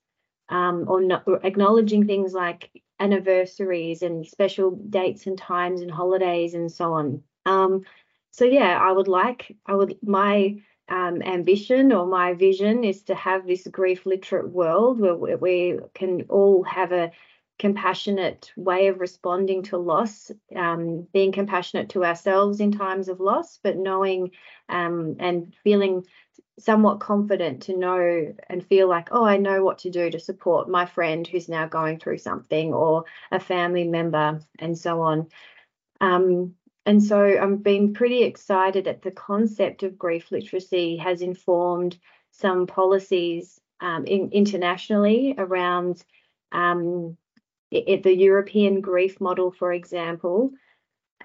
um, 0.50 0.86
or, 0.88 1.02
not, 1.02 1.24
or 1.28 1.40
acknowledging 1.44 2.06
things 2.06 2.34
like 2.34 2.70
anniversaries 3.00 4.02
and 4.02 4.26
special 4.26 4.72
dates 4.72 5.28
and 5.28 5.38
times 5.38 5.82
and 5.82 5.92
holidays 5.92 6.54
and 6.54 6.72
so 6.72 6.94
on. 6.94 7.24
Um, 7.46 7.84
so 8.32 8.46
yeah, 8.46 8.80
I 8.80 8.92
would 8.92 9.08
like, 9.08 9.56
I 9.66 9.76
would, 9.76 9.98
my 10.02 10.58
um, 10.90 11.22
ambition 11.22 11.92
or 11.92 12.06
my 12.06 12.34
vision 12.34 12.84
is 12.84 13.04
to 13.04 13.16
have 13.16 13.48
this 13.48 13.68
grief 13.68 14.06
literate 14.06 14.50
world 14.50 15.00
where 15.00 15.38
we 15.38 15.80
can 15.94 16.24
all 16.30 16.64
have 16.64 16.92
a 16.92 17.12
compassionate 17.60 18.52
way 18.58 18.88
of 18.88 19.00
responding 19.00 19.64
to 19.64 19.78
loss, 19.78 20.32
um, 20.56 21.08
being 21.14 21.32
compassionate 21.32 21.90
to 21.90 22.04
ourselves 22.04 22.60
in 22.60 22.72
times 22.72 23.08
of 23.08 23.20
loss, 23.20 23.60
but 23.64 23.78
knowing 23.78 24.32
um, 24.70 25.16
and 25.20 25.56
feeling 25.64 26.06
somewhat 26.60 27.00
confident 27.00 27.64
to 27.64 27.78
know 27.78 28.34
and 28.50 28.66
feel 28.66 28.88
like, 28.88 29.10
oh, 29.12 29.26
I 29.26 29.38
know 29.38 29.64
what 29.64 29.80
to 29.80 29.90
do 29.90 30.10
to 30.10 30.20
support 30.20 30.70
my 30.70 30.86
friend 30.86 31.26
who's 31.26 31.50
now 31.50 31.68
going 31.68 32.00
through 32.00 32.20
something 32.20 32.74
or 32.74 33.06
a 33.32 33.40
family 33.40 33.86
member 33.86 34.42
and 34.60 34.78
so 34.78 35.02
on. 35.02 35.28
Um, 36.02 36.56
and 36.86 37.02
so 37.02 37.24
I've 37.42 37.64
been 37.64 37.94
pretty 37.94 38.24
excited 38.24 38.86
that 38.86 39.02
the 39.02 39.12
concept 39.12 39.84
of 39.84 39.98
grief 39.98 40.32
literacy 40.32 40.98
has 40.98 41.22
informed 41.22 41.98
some 42.32 42.68
policies 42.68 43.60
um, 43.80 44.06
in, 44.06 44.30
internationally 44.32 45.36
around 45.38 46.04
um, 46.52 47.18
it, 47.74 48.04
the 48.04 48.16
European 48.16 48.82
grief 48.82 49.20
model, 49.20 49.52
for 49.52 49.74
example, 49.74 50.52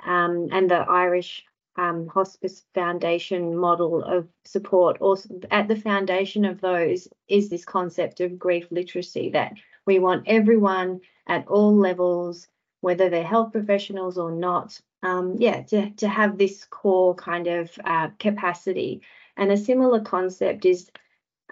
um, 0.05 0.49
and 0.53 0.71
the 0.71 0.77
Irish 0.77 1.45
um, 1.77 2.09
Hospice 2.09 2.65
Foundation 2.75 3.57
model 3.57 4.03
of 4.03 4.29
support. 4.45 4.99
Also, 5.01 5.41
at 5.51 5.69
the 5.69 5.77
foundation 5.77 6.45
of 6.45 6.61
those 6.61 7.09
is 7.29 7.49
this 7.49 7.65
concept 7.65 8.21
of 8.21 8.39
grief 8.39 8.67
literacy 8.71 9.31
that 9.31 9.53
we 9.87 9.99
want 9.99 10.25
everyone 10.27 11.01
at 11.27 11.47
all 11.47 11.75
levels, 11.75 12.49
whether 12.81 13.09
they're 13.09 13.25
health 13.25 13.53
professionals 13.53 14.19
or 14.19 14.33
not, 14.33 14.81
um, 15.03 15.37
yeah, 15.39 15.63
to, 15.63 15.91
to 15.91 16.09
have 16.09 16.37
this 16.37 16.65
core 16.65 17.15
kind 17.15 17.47
of 17.47 17.71
uh, 17.85 18.09
capacity. 18.19 19.03
And 19.37 19.53
a 19.53 19.57
similar 19.57 20.01
concept 20.01 20.65
is 20.65 20.91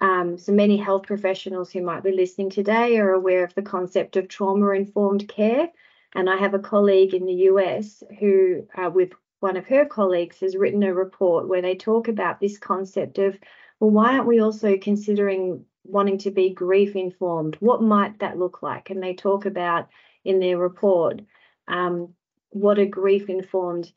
um, 0.00 0.36
so 0.36 0.52
many 0.52 0.76
health 0.76 1.04
professionals 1.04 1.72
who 1.72 1.82
might 1.82 2.02
be 2.02 2.12
listening 2.12 2.50
today 2.50 2.98
are 2.98 3.12
aware 3.12 3.44
of 3.44 3.54
the 3.54 3.62
concept 3.62 4.16
of 4.16 4.28
trauma 4.28 4.70
informed 4.70 5.28
care. 5.28 5.70
And 6.14 6.28
I 6.28 6.36
have 6.36 6.54
a 6.54 6.58
colleague 6.58 7.14
in 7.14 7.26
the 7.26 7.48
US 7.50 8.02
who, 8.18 8.66
uh, 8.76 8.90
with 8.90 9.12
one 9.40 9.56
of 9.56 9.66
her 9.66 9.84
colleagues, 9.84 10.40
has 10.40 10.56
written 10.56 10.82
a 10.82 10.94
report 10.94 11.48
where 11.48 11.62
they 11.62 11.74
talk 11.74 12.08
about 12.08 12.40
this 12.40 12.58
concept 12.58 13.18
of, 13.18 13.38
well, 13.80 13.90
why 13.90 14.14
aren't 14.14 14.26
we 14.26 14.40
also 14.40 14.76
considering 14.76 15.64
wanting 15.84 16.18
to 16.18 16.30
be 16.30 16.50
grief 16.50 16.96
informed? 16.96 17.56
What 17.60 17.82
might 17.82 18.18
that 18.18 18.38
look 18.38 18.62
like? 18.62 18.90
And 18.90 19.02
they 19.02 19.14
talk 19.14 19.46
about 19.46 19.88
in 20.24 20.40
their 20.40 20.58
report 20.58 21.22
um, 21.68 22.14
what 22.50 22.78
a 22.78 22.86
grief 22.86 23.28
informed 23.28 23.90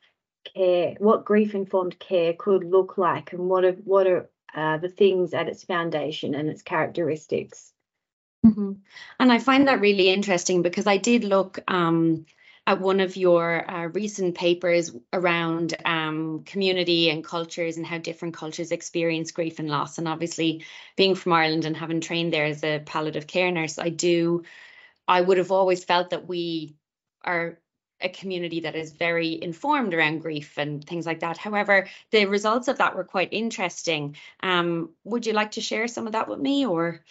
care, 0.44 0.96
what 1.00 1.26
grief 1.26 1.56
informed 1.56 2.00
care 2.00 2.34
could 2.34 2.64
look 2.64 2.98
like, 2.98 3.34
and 3.34 3.50
what 3.50 3.66
are 3.66 3.74
what 3.74 4.08
are 4.08 4.30
uh, 4.56 4.78
the 4.78 4.90
things 4.90 5.34
at 5.34 5.48
its 5.48 5.64
foundation 5.64 6.36
and 6.36 6.50
its 6.50 6.62
characteristics. 6.62 7.74
Mm-hmm. 8.46 8.74
And 9.20 9.32
I 9.32 9.40
find 9.40 9.68
that 9.68 9.82
really 9.82 10.10
interesting 10.10 10.62
because 10.62 10.88
I 10.88 10.98
did 10.98 11.24
look 11.24 11.60
um, 11.68 12.26
at 12.66 12.80
one 12.80 13.00
of 13.00 13.18
your 13.18 13.70
uh, 13.70 13.88
recent 13.88 14.36
papers 14.36 14.96
around 15.12 15.76
um, 15.86 16.44
community 16.46 17.10
and 17.10 17.24
cultures 17.24 17.78
and 17.78 17.86
how 17.86 17.98
different 17.98 18.36
cultures 18.36 18.72
experience 18.72 19.32
grief 19.32 19.60
and 19.60 19.70
loss. 19.70 19.98
And 19.98 20.08
obviously, 20.08 20.64
being 20.96 21.16
from 21.16 21.34
Ireland 21.34 21.66
and 21.66 21.76
having 21.76 22.00
trained 22.00 22.32
there 22.32 22.46
as 22.46 22.64
a 22.64 22.80
palliative 22.86 23.28
care 23.28 23.52
nurse, 23.52 23.80
I 23.80 23.90
do, 23.90 24.44
I 25.08 25.20
would 25.20 25.38
have 25.38 25.52
always 25.52 25.84
felt 25.84 26.12
that 26.12 26.28
we 26.28 26.76
are 27.24 27.60
a 28.02 28.10
community 28.10 28.62
that 28.62 28.76
is 28.76 28.92
very 28.92 29.42
informed 29.42 29.94
around 29.94 30.20
grief 30.20 30.58
and 30.58 30.86
things 30.86 31.06
like 31.06 31.20
that. 31.20 31.38
However, 31.38 31.88
the 32.12 32.26
results 32.26 32.68
of 32.68 32.78
that 32.78 32.96
were 32.96 33.04
quite 33.04 33.30
interesting. 33.32 34.16
Um, 34.42 34.90
would 35.04 35.26
you 35.26 35.34
like 35.34 35.52
to 35.52 35.62
share 35.62 35.88
some 35.88 36.08
of 36.08 36.14
that 36.14 36.28
with 36.28 36.40
me 36.40 36.66
or? 36.66 37.02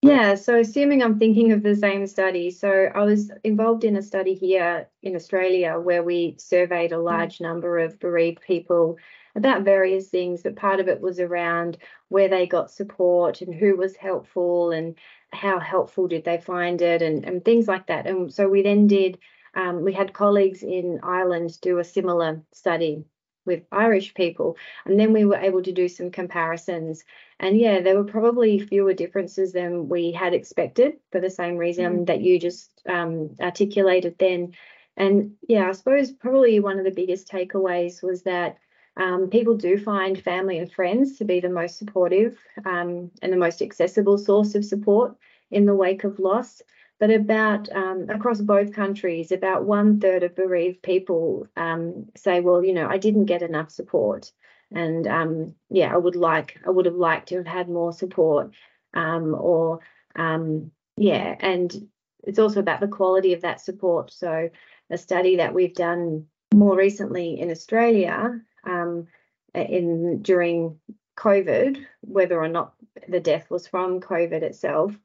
Yeah, 0.00 0.36
so 0.36 0.60
assuming 0.60 1.02
I'm 1.02 1.18
thinking 1.18 1.50
of 1.50 1.64
the 1.64 1.74
same 1.74 2.06
study, 2.06 2.52
so 2.52 2.88
I 2.94 3.02
was 3.02 3.32
involved 3.42 3.82
in 3.82 3.96
a 3.96 4.02
study 4.02 4.34
here 4.34 4.88
in 5.02 5.16
Australia 5.16 5.80
where 5.80 6.04
we 6.04 6.36
surveyed 6.38 6.92
a 6.92 6.96
mm. 6.96 7.04
large 7.04 7.40
number 7.40 7.78
of 7.78 7.98
bereaved 7.98 8.40
people 8.40 8.96
about 9.34 9.62
various 9.62 10.08
things, 10.08 10.42
but 10.42 10.56
part 10.56 10.78
of 10.78 10.88
it 10.88 11.00
was 11.00 11.18
around 11.18 11.78
where 12.08 12.28
they 12.28 12.46
got 12.46 12.70
support 12.70 13.40
and 13.40 13.52
who 13.52 13.76
was 13.76 13.96
helpful 13.96 14.70
and 14.70 14.94
how 15.32 15.58
helpful 15.58 16.06
did 16.06 16.24
they 16.24 16.38
find 16.38 16.80
it 16.80 17.02
and, 17.02 17.24
and 17.24 17.44
things 17.44 17.66
like 17.66 17.86
that. 17.86 18.06
And 18.06 18.32
so 18.32 18.48
we 18.48 18.62
then 18.62 18.86
did 18.86 19.18
um, 19.54 19.82
we 19.82 19.92
had 19.92 20.12
colleagues 20.12 20.62
in 20.62 21.00
Ireland 21.02 21.60
do 21.60 21.78
a 21.78 21.84
similar 21.84 22.42
study 22.52 23.04
with 23.44 23.62
Irish 23.72 24.14
people, 24.14 24.56
and 24.84 25.00
then 25.00 25.12
we 25.12 25.24
were 25.24 25.38
able 25.38 25.62
to 25.62 25.72
do 25.72 25.88
some 25.88 26.10
comparisons. 26.10 27.02
And 27.40 27.58
yeah, 27.58 27.80
there 27.80 27.96
were 27.96 28.04
probably 28.04 28.58
fewer 28.60 28.92
differences 28.92 29.52
than 29.52 29.88
we 29.88 30.12
had 30.12 30.34
expected 30.34 30.94
for 31.10 31.20
the 31.20 31.30
same 31.30 31.56
reason 31.56 32.00
mm. 32.00 32.06
that 32.06 32.20
you 32.20 32.38
just 32.38 32.82
um, 32.88 33.34
articulated 33.40 34.16
then. 34.18 34.54
And 34.96 35.32
yeah, 35.48 35.68
I 35.68 35.72
suppose 35.72 36.12
probably 36.12 36.60
one 36.60 36.78
of 36.78 36.84
the 36.84 36.90
biggest 36.90 37.28
takeaways 37.28 38.02
was 38.02 38.22
that 38.24 38.58
um, 38.98 39.30
people 39.30 39.56
do 39.56 39.78
find 39.78 40.20
family 40.20 40.58
and 40.58 40.70
friends 40.70 41.18
to 41.18 41.24
be 41.24 41.40
the 41.40 41.48
most 41.48 41.78
supportive 41.78 42.36
um, 42.66 43.10
and 43.22 43.32
the 43.32 43.36
most 43.36 43.62
accessible 43.62 44.18
source 44.18 44.54
of 44.56 44.64
support 44.64 45.16
in 45.50 45.66
the 45.66 45.74
wake 45.74 46.04
of 46.04 46.18
loss 46.18 46.60
but 46.98 47.10
about 47.10 47.70
um, 47.74 48.06
across 48.08 48.40
both 48.40 48.72
countries, 48.72 49.30
about 49.30 49.64
one 49.64 50.00
third 50.00 50.22
of 50.22 50.34
bereaved 50.34 50.82
people 50.82 51.46
um, 51.56 52.06
say, 52.16 52.40
well, 52.40 52.64
you 52.64 52.74
know, 52.74 52.88
I 52.88 52.98
didn't 52.98 53.26
get 53.26 53.42
enough 53.42 53.70
support, 53.70 54.32
and 54.72 55.06
um, 55.06 55.54
yeah, 55.70 55.94
I 55.94 55.96
would 55.96 56.16
like, 56.16 56.58
I 56.66 56.70
would 56.70 56.86
have 56.86 56.96
liked 56.96 57.28
to 57.28 57.36
have 57.36 57.46
had 57.46 57.68
more 57.68 57.92
support, 57.92 58.50
um, 58.94 59.34
or 59.34 59.80
um, 60.16 60.72
yeah, 60.96 61.36
and 61.38 61.88
it's 62.24 62.38
also 62.40 62.60
about 62.60 62.80
the 62.80 62.88
quality 62.88 63.32
of 63.32 63.42
that 63.42 63.60
support. 63.60 64.12
So, 64.12 64.50
a 64.90 64.98
study 64.98 65.36
that 65.36 65.54
we've 65.54 65.74
done 65.74 66.26
more 66.52 66.76
recently 66.76 67.38
in 67.38 67.50
Australia, 67.50 68.40
um, 68.64 69.06
in 69.54 70.22
during 70.22 70.80
COVID, 71.16 71.84
whether 72.00 72.40
or 72.40 72.48
not 72.48 72.74
the 73.08 73.20
death 73.20 73.50
was 73.50 73.68
from 73.68 74.00
COVID 74.00 74.42
itself 74.42 74.98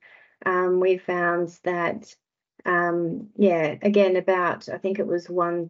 um, 0.45 0.79
we 0.79 0.97
found 0.97 1.57
that, 1.63 2.15
um, 2.65 3.29
yeah, 3.35 3.75
again, 3.81 4.15
about 4.15 4.69
I 4.69 4.77
think 4.77 4.99
it 4.99 5.07
was 5.07 5.29
one 5.29 5.69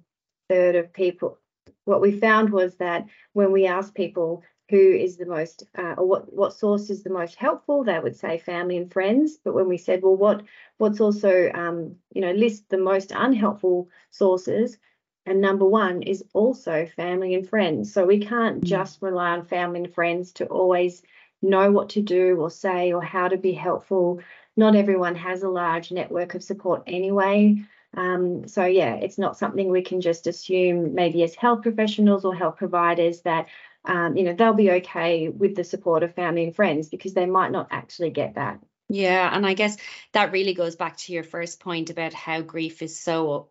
third 0.50 0.76
of 0.76 0.94
people. 0.94 1.38
What 1.86 2.02
we 2.02 2.12
found 2.20 2.50
was 2.50 2.76
that 2.76 3.06
when 3.34 3.52
we 3.52 3.66
asked 3.66 3.96
people 3.96 4.44
who 4.70 4.92
is 4.92 5.18
the 5.18 5.26
most 5.26 5.64
uh, 5.78 5.96
or 5.98 6.08
what 6.08 6.34
what 6.34 6.54
source 6.54 6.90
is 6.90 7.04
the 7.04 7.10
most 7.10 7.36
helpful, 7.36 7.84
they 7.84 8.00
would 8.00 8.16
say 8.16 8.38
family 8.38 8.78
and 8.78 8.92
friends. 8.92 9.38
But 9.44 9.54
when 9.54 9.68
we 9.68 9.78
said, 9.78 10.02
well, 10.02 10.16
what 10.16 10.44
what's 10.78 11.02
also 11.02 11.52
um, 11.54 11.96
you 12.14 12.22
know 12.22 12.32
list 12.32 12.70
the 12.70 12.78
most 12.78 13.12
unhelpful 13.12 13.90
sources, 14.12 14.78
and 15.26 15.42
number 15.42 15.66
one 15.66 16.02
is 16.02 16.24
also 16.34 16.86
family 16.86 17.34
and 17.36 17.48
friends. 17.48 17.94
So 17.94 18.06
we 18.06 18.20
can't 18.20 18.62
mm. 18.62 18.64
just 18.64 19.02
rely 19.02 19.32
on 19.32 19.46
family 19.46 19.84
and 19.84 19.94
friends 19.94 20.32
to 20.34 20.46
always 20.46 21.04
know 21.42 21.72
what 21.72 21.90
to 21.90 22.02
do 22.02 22.38
or 22.38 22.50
say 22.50 22.94
or 22.94 23.02
how 23.02 23.28
to 23.28 23.38
be 23.38 23.52
helpful 23.52 24.22
not 24.56 24.76
everyone 24.76 25.16
has 25.16 25.44
a 25.44 25.50
large 25.50 25.92
network 25.92 26.36
of 26.36 26.44
support 26.44 26.84
anyway. 26.88 27.64
Um, 27.96 28.48
so 28.48 28.66
yeah, 28.66 28.96
it's 28.96 29.18
not 29.18 29.38
something 29.38 29.70
we 29.70 29.84
can 29.84 30.02
just 30.02 30.28
assume 30.28 30.96
maybe 30.96 31.24
as 31.24 31.36
health 31.36 31.62
professionals 31.62 32.26
or 32.26 32.36
health 32.36 32.58
providers 32.58 33.22
that 33.22 33.48
um, 33.86 34.16
you 34.16 34.24
know 34.24 34.34
they'll 34.34 34.54
be 34.54 34.72
okay 34.72 35.30
with 35.30 35.56
the 35.56 35.64
support 35.64 36.04
of 36.04 36.16
family 36.16 36.46
and 36.46 36.56
friends 36.56 36.90
because 36.90 37.14
they 37.14 37.26
might 37.26 37.52
not 37.52 37.68
actually 37.72 38.10
get 38.10 38.36
that. 38.36 38.60
Yeah, 38.90 39.30
and 39.32 39.46
I 39.46 39.54
guess 39.54 39.78
that 40.14 40.32
really 40.32 40.54
goes 40.54 40.76
back 40.76 40.98
to 40.98 41.14
your 41.14 41.24
first 41.24 41.60
point 41.60 41.90
about 41.90 42.14
how 42.14 42.42
grief 42.42 42.82
is 42.82 43.00
so 43.00 43.50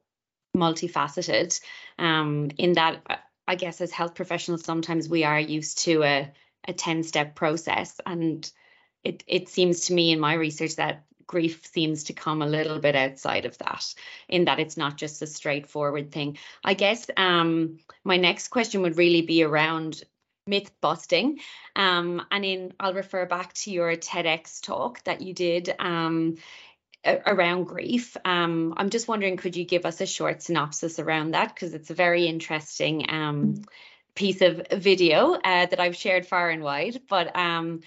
multifaceted. 0.57 1.61
Um, 1.99 2.51
in 2.59 2.75
that, 2.75 3.03
uh, 3.09 3.17
I 3.47 3.55
guess 3.55 3.81
as 3.81 3.91
health 3.93 4.15
professionals, 4.15 4.65
sometimes 4.65 5.09
we 5.09 5.25
are 5.25 5.41
used 5.41 5.79
to 5.85 6.03
a 6.03 6.33
a 6.67 6.73
ten 6.73 7.03
step 7.03 7.35
process, 7.35 8.01
and 8.07 8.51
it 9.05 9.25
it 9.27 9.49
seems 9.49 9.87
to 9.87 9.95
me 9.95 10.13
in 10.13 10.21
my 10.21 10.35
research 10.35 10.77
that 10.77 11.05
grief 11.27 11.65
seems 11.67 12.05
to 12.05 12.13
come 12.13 12.43
a 12.43 12.47
little 12.47 12.79
bit 12.79 12.95
outside 12.95 13.47
of 13.47 13.57
that 13.59 13.95
in 14.29 14.45
that 14.45 14.61
it's 14.61 14.77
not 14.77 14.99
just 14.99 15.23
a 15.23 15.27
straightforward 15.27 16.13
thing. 16.13 16.37
I 16.63 16.75
guess 16.75 17.07
um, 17.17 17.79
my 18.05 18.19
next 18.19 18.49
question 18.49 18.83
would 18.83 18.99
really 18.99 19.23
be 19.23 19.43
around 19.43 20.03
myth 20.47 20.71
busting. 20.81 21.39
Um, 21.75 22.23
and 22.31 22.45
in 22.45 22.73
i'll 22.81 22.95
refer 22.95 23.27
back 23.27 23.53
to 23.55 23.71
your 23.71 23.97
tedx 23.97 24.61
talk 24.61 25.03
that 25.05 25.23
you 25.23 25.33
did 25.33 25.75
um, 25.79 26.37
around 27.07 27.65
grief. 27.65 28.17
Um, 28.25 28.75
i'm 28.77 28.91
just 28.91 29.09
wondering 29.09 29.37
could 29.37 29.57
you 29.57 29.65
give 29.65 29.87
us 29.87 30.01
a 30.01 30.07
short 30.07 30.43
synopsis 30.43 30.99
around 30.99 31.33
that? 31.33 31.55
Because 31.55 31.75
it's 31.75 31.91
a 31.91 31.95
very 31.95 32.27
interesting 32.27 33.07
um, 33.09 33.63
piece 34.15 34.43
of 34.43 34.67
video 34.71 35.33
uh, 35.33 35.67
that 35.67 35.81
i've 35.81 35.97
shared 35.97 36.27
far 36.27 36.51
and 36.51 36.63
wide 36.63 37.01
but 37.09 37.35
um, 37.35 37.81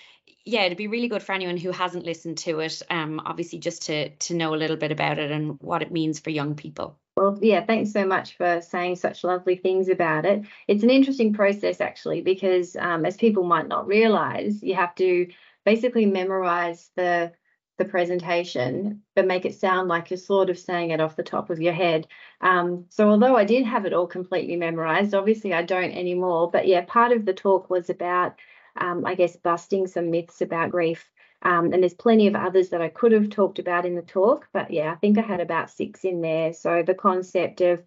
yeah, 0.45 0.61
it'd 0.61 0.77
be 0.77 0.87
really 0.87 1.07
good 1.07 1.23
for 1.23 1.33
anyone 1.33 1.57
who 1.57 1.71
hasn't 1.71 2.05
listened 2.05 2.37
to 2.39 2.59
it. 2.59 2.81
Um, 2.89 3.19
obviously, 3.25 3.59
just 3.59 3.83
to 3.87 4.09
to 4.09 4.35
know 4.35 4.53
a 4.53 4.57
little 4.57 4.77
bit 4.77 4.91
about 4.91 5.17
it 5.17 5.31
and 5.31 5.59
what 5.59 5.81
it 5.81 5.91
means 5.91 6.19
for 6.19 6.29
young 6.29 6.55
people. 6.55 6.97
Well, 7.17 7.37
yeah, 7.41 7.65
thanks 7.65 7.91
so 7.91 8.05
much 8.05 8.37
for 8.37 8.61
saying 8.61 8.97
such 8.97 9.23
lovely 9.23 9.55
things 9.55 9.89
about 9.89 10.25
it. 10.25 10.43
It's 10.67 10.83
an 10.83 10.89
interesting 10.89 11.33
process 11.33 11.81
actually 11.81 12.21
because, 12.21 12.75
um, 12.75 13.05
as 13.05 13.17
people 13.17 13.43
might 13.43 13.67
not 13.67 13.87
realise, 13.87 14.61
you 14.61 14.75
have 14.75 14.93
to 14.95 15.27
basically 15.65 16.05
memorise 16.05 16.91
the 16.95 17.33
the 17.77 17.85
presentation, 17.85 19.01
but 19.15 19.27
make 19.27 19.45
it 19.45 19.55
sound 19.55 19.89
like 19.89 20.09
you're 20.09 20.17
sort 20.17 20.49
of 20.49 20.57
saying 20.57 20.91
it 20.91 21.01
off 21.01 21.17
the 21.17 21.23
top 21.23 21.49
of 21.49 21.59
your 21.59 21.73
head. 21.73 22.07
Um, 22.39 22.85
so 22.89 23.09
although 23.09 23.35
I 23.35 23.43
did 23.43 23.65
have 23.65 23.85
it 23.85 23.91
all 23.91 24.07
completely 24.07 24.55
memorized, 24.55 25.13
obviously 25.13 25.53
I 25.53 25.63
don't 25.63 25.91
anymore. 25.91 26.49
But 26.49 26.67
yeah, 26.67 26.85
part 26.87 27.11
of 27.11 27.25
the 27.25 27.33
talk 27.33 27.69
was 27.69 27.89
about 27.89 28.35
um, 28.75 29.05
I 29.05 29.15
guess, 29.15 29.35
busting 29.35 29.87
some 29.87 30.11
myths 30.11 30.41
about 30.41 30.71
grief. 30.71 31.09
Um, 31.41 31.73
and 31.73 31.83
there's 31.83 31.93
plenty 31.93 32.27
of 32.27 32.35
others 32.35 32.69
that 32.69 32.81
I 32.81 32.89
could 32.89 33.11
have 33.11 33.29
talked 33.29 33.59
about 33.59 33.85
in 33.85 33.95
the 33.95 34.01
talk, 34.01 34.47
but 34.51 34.71
yeah, 34.71 34.91
I 34.91 34.95
think 34.95 35.17
I 35.17 35.21
had 35.21 35.41
about 35.41 35.69
six 35.69 36.03
in 36.03 36.21
there. 36.21 36.53
So 36.53 36.81
the 36.81 36.95
concept 36.95 37.61
of, 37.61 37.83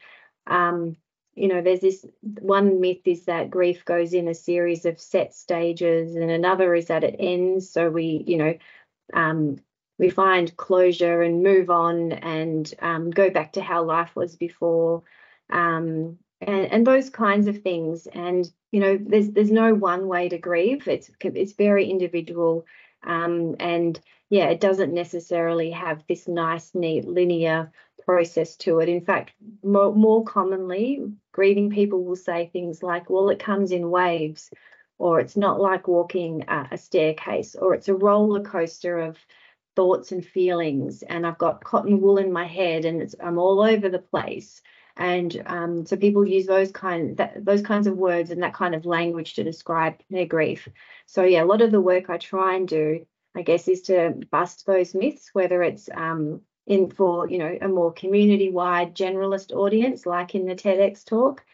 um, 0.47 0.97
you 1.35 1.49
know, 1.49 1.61
there's 1.61 1.81
this 1.81 2.05
one 2.21 2.81
myth 2.81 3.07
is 3.07 3.25
that 3.25 3.51
grief 3.51 3.85
goes 3.85 4.13
in 4.13 4.29
a 4.29 4.35
series 4.35 4.85
of 4.85 5.01
set 5.01 5.35
stages, 5.35 6.15
and 6.15 6.31
another 6.31 6.75
is 6.75 6.87
that 6.87 7.05
it 7.05 7.17
ends. 7.19 7.71
So 7.71 7.91
we, 7.91 8.23
you 8.27 8.37
know, 8.37 8.55
um, 9.13 9.57
we 9.99 10.11
find 10.11 10.57
closure 10.57 11.23
and 11.23 11.43
move 11.43 11.71
on 11.71 12.13
and 12.13 12.73
um, 12.81 13.11
go 13.11 13.31
back 13.31 13.55
to 13.55 13.63
how 13.63 13.83
life 13.83 14.15
was 14.15 14.37
before. 14.37 15.03
Um, 15.51 16.19
and, 16.41 16.67
and 16.67 16.87
those 16.87 17.11
kinds 17.11 17.49
of 17.49 17.63
things. 17.63 18.07
And 18.07 18.49
you 18.71 18.81
know, 18.81 18.99
there's 19.01 19.31
there's 19.31 19.51
no 19.51 19.75
one 19.75 20.09
way 20.09 20.29
to 20.29 20.39
grieve. 20.39 20.87
It's 20.89 21.11
it's 21.21 21.53
very 21.53 21.89
individual, 21.91 22.67
um, 23.05 23.57
and 23.61 23.99
yeah, 24.31 24.49
it 24.49 24.61
doesn't 24.61 24.93
necessarily 24.93 25.71
have 25.71 26.05
this 26.09 26.29
nice, 26.29 26.75
neat, 26.75 27.07
linear 27.07 27.73
process 28.05 28.57
to 28.57 28.81
it. 28.81 28.89
In 28.89 29.01
fact, 29.01 29.33
more, 29.63 29.95
more 29.95 30.25
commonly, 30.25 31.03
grieving 31.33 31.71
people 31.71 32.05
will 32.05 32.17
say 32.17 32.51
things 32.53 32.83
like, 32.83 33.09
"Well, 33.11 33.31
it 33.31 33.39
comes 33.39 33.73
in 33.73 33.91
waves." 33.91 34.51
Or 35.01 35.21
it's 35.21 35.37
not 35.37 35.61
like 35.61 35.87
walking 35.87 36.43
a 36.49 36.77
staircase, 36.77 37.55
or 37.55 37.73
it's 37.73 37.87
a 37.89 37.95
roller 37.95 38.43
coaster 38.43 38.99
of 38.99 39.17
thoughts 39.77 40.11
and 40.11 40.27
feelings 40.27 41.05
and 41.05 41.25
I've 41.25 41.39
got 41.39 41.63
cotton 41.63 42.01
wool 42.01 42.19
in 42.19 42.33
my 42.33 42.45
head 42.47 42.85
and 42.85 43.01
it's 43.01 43.15
I'm 43.23 43.39
all 43.39 43.61
over 43.63 43.89
the 43.89 44.01
place 44.01 44.61
and 44.99 45.41
um, 45.47 45.87
so 45.87 45.97
people 45.97 46.27
use 46.27 46.47
those 46.47 46.73
kind 46.73 47.17
that, 47.17 47.45
those 47.45 47.63
kinds 47.63 47.87
of 47.87 47.97
words 47.97 48.31
and 48.31 48.43
that 48.43 48.53
kind 48.53 48.75
of 48.75 48.85
language 48.85 49.35
to 49.35 49.45
describe 49.45 49.95
their 50.11 50.27
grief. 50.27 50.69
So 51.07 51.23
yeah, 51.23 51.45
a 51.45 51.47
lot 51.47 51.63
of 51.63 51.71
the 51.71 51.81
work 51.81 52.11
I 52.11 52.19
try 52.19 52.57
and 52.57 52.67
do, 52.67 53.07
I 53.35 53.43
guess, 53.43 53.69
is 53.69 53.83
to 53.83 54.15
bust 54.31 54.67
those 54.67 54.95
myths, 54.95 55.31
whether 55.33 55.63
it's 55.63 55.89
um, 55.95 56.43
in 56.67 56.91
for 56.91 57.31
you 57.31 57.39
know 57.39 57.57
a 57.63 57.69
more 57.69 57.93
community-wide 57.93 58.95
generalist 58.95 59.53
audience, 59.53 60.05
like 60.05 60.35
in 60.35 60.47
the 60.47 60.57
TEDx 60.57 61.05
talk, 61.05 61.45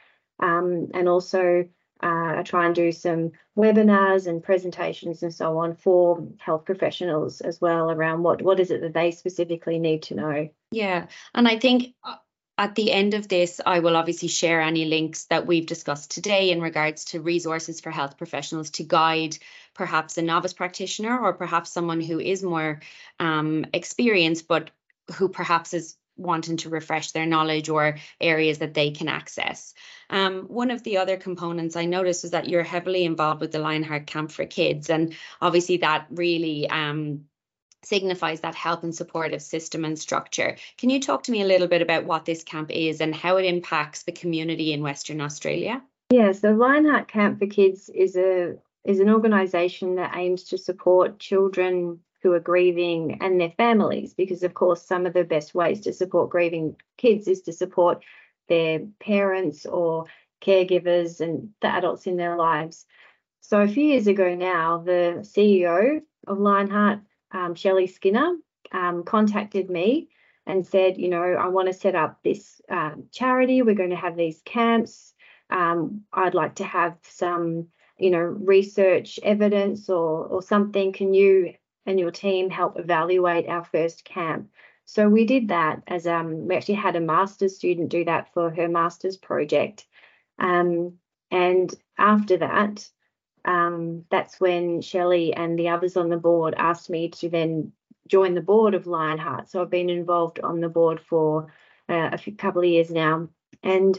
um, 0.40 0.88
and 0.94 1.06
also 1.06 1.68
uh, 2.02 2.38
I 2.38 2.42
try 2.44 2.66
and 2.66 2.74
do 2.74 2.92
some 2.92 3.32
webinars 3.56 4.26
and 4.26 4.42
presentations 4.42 5.22
and 5.22 5.32
so 5.32 5.58
on 5.58 5.74
for 5.74 6.26
health 6.38 6.64
professionals 6.64 7.40
as 7.40 7.60
well 7.60 7.90
around 7.90 8.22
what 8.22 8.42
what 8.42 8.58
is 8.58 8.70
it 8.70 8.80
that 8.80 8.94
they 8.94 9.10
specifically 9.10 9.78
need 9.78 10.02
to 10.04 10.14
know. 10.14 10.48
Yeah, 10.70 11.06
and 11.34 11.46
I 11.46 11.58
think 11.58 11.94
uh, 12.02 12.16
at 12.56 12.74
the 12.76 12.92
end 12.92 13.14
of 13.14 13.26
this, 13.26 13.60
I 13.64 13.80
will 13.80 13.96
obviously 13.96 14.28
share 14.28 14.60
any 14.60 14.84
links 14.84 15.24
that 15.24 15.46
we've 15.46 15.66
discussed 15.66 16.12
today 16.12 16.50
in 16.50 16.60
regards 16.60 17.06
to 17.06 17.20
resources 17.20 17.80
for 17.80 17.90
health 17.90 18.16
professionals 18.16 18.70
to 18.70 18.84
guide 18.84 19.36
perhaps 19.74 20.18
a 20.18 20.22
novice 20.22 20.52
practitioner 20.52 21.18
or 21.18 21.32
perhaps 21.32 21.70
someone 21.70 22.00
who 22.00 22.20
is 22.20 22.44
more 22.44 22.80
um, 23.18 23.66
experienced, 23.72 24.46
but 24.46 24.70
who 25.16 25.28
perhaps 25.28 25.74
is 25.74 25.96
wanting 26.16 26.56
to 26.58 26.68
refresh 26.68 27.10
their 27.10 27.26
knowledge 27.26 27.68
or 27.68 27.96
areas 28.20 28.58
that 28.58 28.74
they 28.74 28.92
can 28.92 29.08
access. 29.08 29.74
Um, 30.08 30.42
one 30.42 30.70
of 30.70 30.84
the 30.84 30.98
other 30.98 31.16
components 31.16 31.74
I 31.74 31.86
noticed 31.86 32.22
was 32.22 32.30
that 32.30 32.48
you're 32.48 32.62
heavily 32.62 33.04
involved 33.04 33.40
with 33.40 33.50
the 33.50 33.58
Lionheart 33.58 34.06
Camp 34.06 34.30
for 34.30 34.46
Kids, 34.46 34.90
and 34.90 35.14
obviously 35.40 35.78
that 35.78 36.06
really 36.10 36.70
um, 36.70 37.24
signifies 37.84 38.40
that 38.40 38.54
help 38.54 38.82
and 38.82 38.94
supportive 38.94 39.42
system 39.42 39.84
and 39.84 39.98
structure. 39.98 40.56
Can 40.78 40.90
you 40.90 41.00
talk 41.00 41.22
to 41.24 41.32
me 41.32 41.42
a 41.42 41.46
little 41.46 41.68
bit 41.68 41.82
about 41.82 42.04
what 42.04 42.24
this 42.24 42.44
camp 42.44 42.70
is 42.70 43.00
and 43.00 43.14
how 43.14 43.36
it 43.36 43.44
impacts 43.44 44.02
the 44.02 44.12
community 44.12 44.72
in 44.72 44.82
Western 44.82 45.20
Australia? 45.20 45.82
Yeah, 46.10 46.32
so 46.32 46.52
Lionheart 46.52 47.08
Camp 47.08 47.38
for 47.38 47.46
Kids 47.46 47.88
is 47.88 48.16
a 48.16 48.56
is 48.84 49.00
an 49.00 49.08
organisation 49.08 49.94
that 49.94 50.14
aims 50.14 50.44
to 50.44 50.58
support 50.58 51.18
children 51.18 52.00
who 52.22 52.32
are 52.32 52.40
grieving 52.40 53.18
and 53.22 53.40
their 53.40 53.50
families 53.50 54.12
because 54.12 54.42
of 54.42 54.52
course 54.54 54.82
some 54.82 55.06
of 55.06 55.14
the 55.14 55.24
best 55.24 55.54
ways 55.54 55.80
to 55.80 55.92
support 55.92 56.30
grieving 56.30 56.76
kids 56.98 57.26
is 57.26 57.42
to 57.42 57.52
support 57.52 58.04
their 58.48 58.80
parents 59.00 59.64
or 59.64 60.04
caregivers 60.42 61.20
and 61.20 61.50
the 61.60 61.68
adults 61.68 62.06
in 62.06 62.16
their 62.16 62.36
lives. 62.36 62.86
So 63.40 63.60
a 63.60 63.68
few 63.68 63.84
years 63.84 64.06
ago 64.06 64.34
now, 64.34 64.78
the 64.78 65.18
CEO 65.20 66.00
of 66.26 66.38
Lionheart 66.38 67.00
um, 67.34 67.54
Shelley 67.54 67.86
Skinner, 67.86 68.36
um, 68.72 69.04
contacted 69.04 69.68
me 69.68 70.08
and 70.46 70.66
said, 70.66 70.98
you 70.98 71.08
know, 71.08 71.22
I 71.22 71.48
want 71.48 71.68
to 71.68 71.74
set 71.74 71.94
up 71.94 72.22
this 72.22 72.60
um, 72.70 73.04
charity. 73.10 73.62
We're 73.62 73.74
going 73.74 73.90
to 73.90 73.96
have 73.96 74.16
these 74.16 74.40
camps. 74.44 75.12
Um, 75.50 76.02
I'd 76.12 76.34
like 76.34 76.56
to 76.56 76.64
have 76.64 76.96
some, 77.02 77.68
you 77.98 78.10
know, 78.10 78.18
research 78.18 79.18
evidence 79.22 79.88
or 79.88 80.26
or 80.26 80.42
something. 80.42 80.92
Can 80.92 81.14
you 81.14 81.54
and 81.86 82.00
your 82.00 82.10
team 82.10 82.50
help 82.50 82.78
evaluate 82.78 83.48
our 83.48 83.64
first 83.64 84.04
camp? 84.04 84.48
So 84.86 85.08
we 85.08 85.24
did 85.24 85.48
that 85.48 85.82
as 85.86 86.06
um, 86.06 86.46
we 86.46 86.56
actually 86.56 86.74
had 86.74 86.96
a 86.96 87.00
master's 87.00 87.56
student 87.56 87.88
do 87.88 88.04
that 88.04 88.32
for 88.34 88.50
her 88.50 88.68
master's 88.68 89.16
project. 89.16 89.86
Um, 90.38 90.98
and 91.30 91.74
after 91.98 92.36
that, 92.38 92.88
um, 93.44 94.04
that's 94.10 94.40
when 94.40 94.80
Shelley 94.80 95.34
and 95.34 95.58
the 95.58 95.68
others 95.68 95.96
on 95.96 96.08
the 96.08 96.16
board 96.16 96.54
asked 96.56 96.88
me 96.88 97.08
to 97.10 97.28
then 97.28 97.72
join 98.08 98.34
the 98.34 98.40
board 98.40 98.74
of 98.74 98.86
Lionheart. 98.86 99.50
So 99.50 99.62
I've 99.62 99.70
been 99.70 99.90
involved 99.90 100.40
on 100.40 100.60
the 100.60 100.68
board 100.68 101.00
for 101.00 101.52
uh, 101.88 102.10
a 102.12 102.18
few, 102.18 102.34
couple 102.34 102.62
of 102.62 102.68
years 102.68 102.90
now. 102.90 103.28
And 103.62 103.98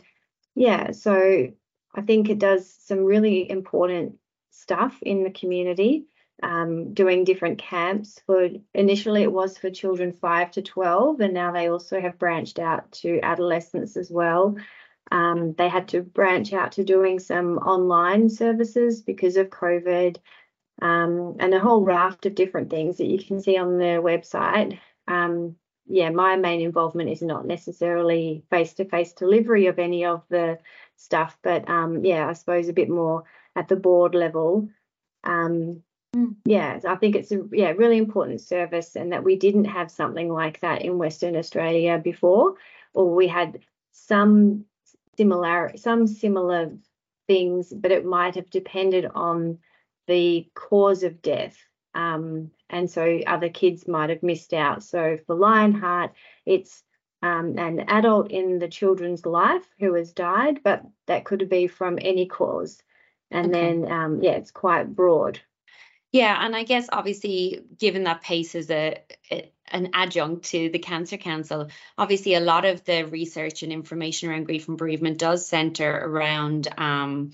yeah, 0.55 0.91
so 0.91 1.47
I 1.93 2.01
think 2.01 2.29
it 2.29 2.39
does 2.39 2.71
some 2.71 2.99
really 2.99 3.49
important 3.49 4.17
stuff 4.51 4.97
in 5.01 5.23
the 5.23 5.31
community, 5.31 6.05
um, 6.43 6.93
doing 6.93 7.23
different 7.23 7.57
camps. 7.57 8.21
For 8.25 8.49
initially, 8.73 9.23
it 9.23 9.31
was 9.31 9.57
for 9.57 9.69
children 9.69 10.11
five 10.11 10.51
to 10.51 10.61
12, 10.61 11.19
and 11.19 11.33
now 11.33 11.51
they 11.51 11.69
also 11.69 11.99
have 11.99 12.19
branched 12.19 12.59
out 12.59 12.91
to 12.93 13.19
adolescents 13.21 13.97
as 13.97 14.11
well. 14.11 14.55
Um, 15.11 15.53
they 15.53 15.69
had 15.69 15.87
to 15.89 16.01
branch 16.01 16.51
out 16.53 16.73
to 16.73 16.83
doing 16.83 17.19
some 17.19 17.57
online 17.59 18.29
services 18.29 19.01
because 19.01 19.37
of 19.37 19.49
COVID 19.49 20.17
um, 20.81 21.37
and 21.39 21.53
a 21.53 21.59
whole 21.59 21.81
raft 21.81 22.25
of 22.25 22.35
different 22.35 22.69
things 22.69 22.97
that 22.97 23.07
you 23.07 23.23
can 23.23 23.39
see 23.39 23.57
on 23.57 23.77
their 23.77 24.01
website. 24.01 24.79
Um, 25.07 25.55
yeah, 25.87 26.09
my 26.09 26.35
main 26.35 26.61
involvement 26.61 27.09
is 27.09 27.21
not 27.21 27.45
necessarily 27.45 28.43
face 28.49 28.73
to 28.73 28.85
face 28.85 29.13
delivery 29.13 29.67
of 29.67 29.77
any 29.77 30.05
of 30.05 30.23
the 30.29 30.57
stuff, 30.95 31.37
but 31.43 31.69
um, 31.69 32.03
yeah, 32.03 32.27
I 32.27 32.33
suppose 32.33 32.67
a 32.67 32.73
bit 32.73 32.89
more 32.89 33.23
at 33.55 33.67
the 33.67 33.75
board 33.75 34.15
level. 34.15 34.69
Um, 35.23 35.83
mm. 36.15 36.35
yeah, 36.45 36.79
I 36.87 36.95
think 36.95 37.15
it's 37.15 37.31
a 37.31 37.43
yeah 37.51 37.71
really 37.71 37.97
important 37.97 38.41
service, 38.41 38.95
and 38.95 39.11
that 39.11 39.23
we 39.23 39.35
didn't 39.35 39.65
have 39.65 39.91
something 39.91 40.29
like 40.29 40.59
that 40.61 40.81
in 40.81 40.97
Western 40.97 41.35
Australia 41.35 41.99
before, 42.03 42.55
or 42.93 43.13
we 43.13 43.27
had 43.27 43.59
some 43.91 44.65
similar 45.17 45.71
some 45.75 46.07
similar 46.07 46.71
things, 47.27 47.73
but 47.73 47.91
it 47.91 48.05
might 48.05 48.35
have 48.35 48.49
depended 48.49 49.05
on 49.13 49.59
the 50.07 50.47
cause 50.53 51.03
of 51.03 51.21
death. 51.21 51.57
Um, 51.93 52.51
and 52.69 52.89
so 52.89 53.19
other 53.25 53.49
kids 53.49 53.87
might 53.87 54.09
have 54.09 54.23
missed 54.23 54.53
out. 54.53 54.83
So 54.83 55.17
for 55.25 55.35
Lionheart, 55.35 56.11
it's 56.45 56.83
um, 57.21 57.57
an 57.57 57.85
adult 57.87 58.31
in 58.31 58.59
the 58.59 58.67
children's 58.67 59.25
life 59.25 59.65
who 59.79 59.93
has 59.93 60.11
died, 60.11 60.61
but 60.63 60.83
that 61.07 61.25
could 61.25 61.49
be 61.49 61.67
from 61.67 61.97
any 62.01 62.25
cause. 62.25 62.81
And 63.31 63.47
okay. 63.47 63.59
then, 63.59 63.91
um, 63.91 64.21
yeah, 64.21 64.33
it's 64.33 64.51
quite 64.51 64.95
broad. 64.95 65.39
Yeah, 66.15 66.45
and 66.45 66.55
I 66.55 66.63
guess 66.63 66.87
obviously, 66.93 67.65
given 67.77 68.05
that 68.05 68.21
PACE 68.21 68.55
is 68.55 68.71
a, 68.71 68.99
a, 69.29 69.51
an 69.67 69.89
adjunct 69.93 70.45
to 70.51 70.69
the 70.69 70.79
Cancer 70.79 71.17
Council, 71.17 71.67
obviously 71.97 72.35
a 72.35 72.39
lot 72.39 72.63
of 72.63 72.85
the 72.85 73.03
research 73.03 73.63
and 73.63 73.73
information 73.73 74.29
around 74.29 74.45
grief 74.45 74.69
and 74.69 74.77
bereavement 74.77 75.17
does 75.17 75.45
centre 75.45 75.93
around 75.93 76.69
um, 76.77 77.31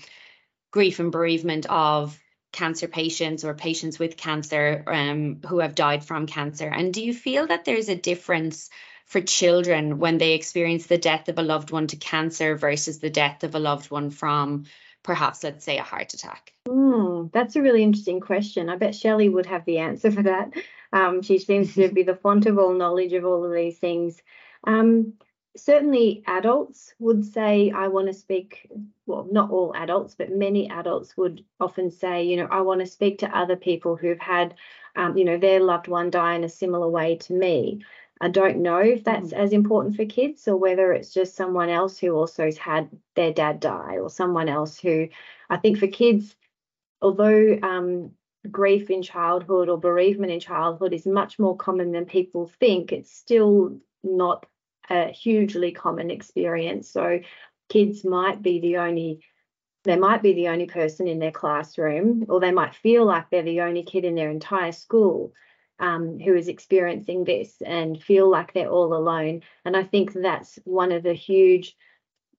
grief 0.72 0.98
and 0.98 1.12
bereavement 1.12 1.66
of 1.66 2.20
cancer 2.50 2.88
patients 2.88 3.44
or 3.44 3.54
patients 3.54 4.00
with 4.00 4.16
cancer 4.16 4.82
um, 4.88 5.40
who 5.46 5.60
have 5.60 5.76
died 5.76 6.04
from 6.04 6.26
cancer. 6.26 6.66
And 6.66 6.92
do 6.92 7.04
you 7.04 7.14
feel 7.14 7.46
that 7.46 7.64
there's 7.64 7.88
a 7.88 7.94
difference 7.94 8.68
for 9.06 9.20
children 9.20 10.00
when 10.00 10.18
they 10.18 10.32
experience 10.32 10.86
the 10.86 10.98
death 10.98 11.28
of 11.28 11.38
a 11.38 11.42
loved 11.44 11.70
one 11.70 11.86
to 11.86 11.96
cancer 11.96 12.56
versus 12.56 12.98
the 12.98 13.10
death 13.10 13.44
of 13.44 13.54
a 13.54 13.60
loved 13.60 13.92
one 13.92 14.10
from 14.10 14.64
perhaps, 15.02 15.42
let's 15.42 15.64
say, 15.64 15.78
a 15.78 15.82
heart 15.82 16.14
attack? 16.14 16.52
Mm, 16.68 17.32
that's 17.32 17.56
a 17.56 17.62
really 17.62 17.82
interesting 17.82 18.20
question. 18.20 18.68
I 18.68 18.76
bet 18.76 18.94
Shelley 18.94 19.28
would 19.28 19.46
have 19.46 19.64
the 19.64 19.78
answer 19.78 20.10
for 20.10 20.22
that. 20.22 20.52
Um, 20.92 21.22
she 21.22 21.38
seems 21.38 21.74
to 21.74 21.88
be 21.88 22.02
the 22.02 22.16
font 22.16 22.46
of 22.46 22.58
all 22.58 22.74
knowledge 22.74 23.12
of 23.12 23.24
all 23.24 23.44
of 23.44 23.52
these 23.52 23.78
things. 23.78 24.20
Um, 24.64 25.14
certainly 25.56 26.22
adults 26.26 26.94
would 26.98 27.24
say 27.24 27.70
i 27.76 27.86
want 27.86 28.06
to 28.06 28.14
speak 28.14 28.66
well 29.04 29.26
not 29.30 29.50
all 29.50 29.74
adults 29.76 30.14
but 30.14 30.30
many 30.30 30.70
adults 30.70 31.14
would 31.16 31.44
often 31.60 31.90
say 31.90 32.22
you 32.22 32.36
know 32.36 32.48
i 32.50 32.60
want 32.60 32.80
to 32.80 32.86
speak 32.86 33.18
to 33.18 33.38
other 33.38 33.56
people 33.56 33.94
who've 33.94 34.18
had 34.18 34.54
um, 34.96 35.16
you 35.16 35.24
know 35.24 35.36
their 35.36 35.60
loved 35.60 35.88
one 35.88 36.10
die 36.10 36.34
in 36.34 36.44
a 36.44 36.48
similar 36.48 36.88
way 36.88 37.16
to 37.16 37.34
me 37.34 37.82
i 38.22 38.28
don't 38.28 38.56
know 38.56 38.78
if 38.78 39.04
that's 39.04 39.32
mm. 39.32 39.38
as 39.38 39.52
important 39.52 39.94
for 39.94 40.06
kids 40.06 40.48
or 40.48 40.56
whether 40.56 40.92
it's 40.92 41.12
just 41.12 41.36
someone 41.36 41.68
else 41.68 41.98
who 41.98 42.12
also 42.12 42.46
has 42.46 42.56
had 42.56 42.88
their 43.14 43.32
dad 43.32 43.60
die 43.60 43.98
or 43.98 44.08
someone 44.08 44.48
else 44.48 44.78
who 44.78 45.06
i 45.50 45.58
think 45.58 45.76
for 45.76 45.88
kids 45.88 46.34
although 47.02 47.58
um, 47.62 48.12
grief 48.50 48.90
in 48.90 49.02
childhood 49.02 49.68
or 49.68 49.78
bereavement 49.78 50.32
in 50.32 50.40
childhood 50.40 50.92
is 50.92 51.06
much 51.06 51.38
more 51.38 51.56
common 51.56 51.92
than 51.92 52.06
people 52.06 52.50
think 52.58 52.92
it's 52.92 53.12
still 53.12 53.76
not 54.02 54.46
a 54.90 55.10
hugely 55.10 55.72
common 55.72 56.10
experience. 56.10 56.88
So 56.90 57.20
kids 57.68 58.04
might 58.04 58.42
be 58.42 58.60
the 58.60 58.78
only 58.78 59.20
they 59.84 59.96
might 59.96 60.22
be 60.22 60.32
the 60.32 60.46
only 60.46 60.66
person 60.66 61.08
in 61.08 61.18
their 61.18 61.32
classroom, 61.32 62.26
or 62.28 62.38
they 62.38 62.52
might 62.52 62.72
feel 62.72 63.04
like 63.04 63.30
they're 63.30 63.42
the 63.42 63.62
only 63.62 63.82
kid 63.82 64.04
in 64.04 64.14
their 64.14 64.30
entire 64.30 64.70
school 64.70 65.32
um, 65.82 66.18
who 66.20 66.34
is 66.34 66.48
experiencing 66.48 67.24
this 67.24 67.60
and 67.60 68.02
feel 68.02 68.30
like 68.30 68.54
they're 68.54 68.70
all 68.70 68.94
alone. 68.94 69.42
And 69.64 69.76
I 69.76 69.82
think 69.82 70.12
that's 70.14 70.58
one 70.64 70.92
of 70.92 71.02
the 71.02 71.12
huge 71.12 71.76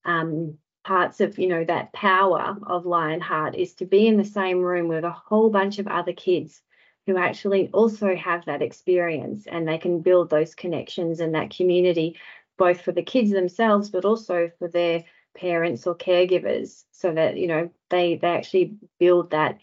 um, 0.06 0.58
parts 0.84 1.22
of 1.22 1.38
you 1.40 1.48
know 1.48 1.64
that 1.64 1.94
power 1.94 2.58
of 2.68 2.86
Lionheart 2.86 3.56
is 3.56 3.74
to 3.76 3.86
be 3.86 4.08
in 4.08 4.18
the 4.18 4.26
same 4.26 4.60
room 4.60 4.88
with 4.88 5.04
a 5.04 5.12
whole 5.12 5.50
bunch 5.50 5.80
of 5.80 5.88
other 5.88 6.14
kids 6.14 6.62
who 7.06 7.18
actually 7.18 7.70
also 7.74 8.16
have 8.16 8.46
that 8.46 8.62
experience 8.62 9.46
and 9.48 9.68
they 9.68 9.78
can 9.78 10.02
build 10.02 10.30
those 10.30 10.56
connections 10.56 11.20
and 11.20 11.36
that 11.36 11.56
community 11.56 12.18
both 12.58 12.82
for 12.82 12.92
the 12.92 13.04
kids 13.04 13.32
themselves 13.32 13.90
but 13.90 14.06
also 14.06 14.50
for 14.60 14.68
their 14.68 15.04
parents 15.36 15.88
or 15.88 15.96
caregivers 15.96 16.84
so 16.92 17.14
that 17.14 17.38
you 17.38 17.48
know 17.48 17.70
they 17.90 18.16
they 18.18 18.28
actually 18.28 18.76
build 19.00 19.32
that 19.32 19.60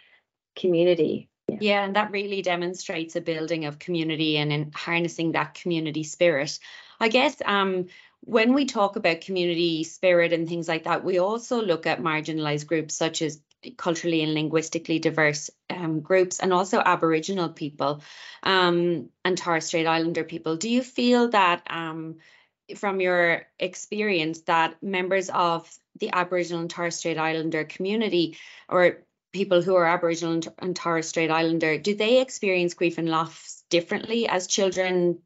community 0.56 1.29
yeah. 1.60 1.84
and 1.84 1.96
that 1.96 2.10
really 2.10 2.42
demonstrates 2.42 3.16
a 3.16 3.20
building 3.20 3.64
of 3.64 3.78
community 3.78 4.36
and 4.36 4.52
in 4.52 4.70
harnessing 4.74 5.32
that 5.32 5.54
community 5.54 6.02
spirit 6.02 6.58
i 7.00 7.08
guess 7.08 7.36
um 7.44 7.86
when 8.22 8.52
we 8.52 8.66
talk 8.66 8.96
about 8.96 9.22
community 9.22 9.84
spirit 9.84 10.32
and 10.32 10.48
things 10.48 10.68
like 10.68 10.84
that 10.84 11.04
we 11.04 11.18
also 11.18 11.62
look 11.62 11.86
at 11.86 12.00
marginalized 12.00 12.66
groups 12.66 12.94
such 12.94 13.22
as 13.22 13.40
culturally 13.76 14.22
and 14.22 14.34
linguistically 14.34 14.98
diverse 14.98 15.50
um, 15.68 16.00
groups 16.00 16.40
and 16.40 16.52
also 16.52 16.80
Aboriginal 16.80 17.50
people 17.50 18.02
um, 18.42 19.10
and 19.24 19.36
Torres 19.36 19.66
Strait 19.66 19.86
Islander 19.86 20.24
people. 20.24 20.56
Do 20.56 20.70
you 20.70 20.82
feel 20.82 21.28
that 21.28 21.62
um, 21.68 22.16
from 22.76 23.00
your 23.00 23.46
experience 23.58 24.42
that 24.42 24.82
members 24.82 25.28
of 25.30 25.70
the 25.98 26.10
Aboriginal 26.12 26.62
and 26.62 26.70
Torres 26.70 26.96
Strait 26.96 27.18
Islander 27.18 27.64
community 27.64 28.38
or 28.68 29.02
people 29.32 29.62
who 29.62 29.74
are 29.76 29.86
Aboriginal 29.86 30.40
and 30.58 30.74
Torres 30.74 31.08
Strait 31.08 31.30
Islander, 31.30 31.78
do 31.78 31.94
they 31.94 32.20
experience 32.20 32.74
grief 32.74 32.98
and 32.98 33.08
loss 33.08 33.62
differently 33.70 34.28
as 34.28 34.46
children 34.46 35.18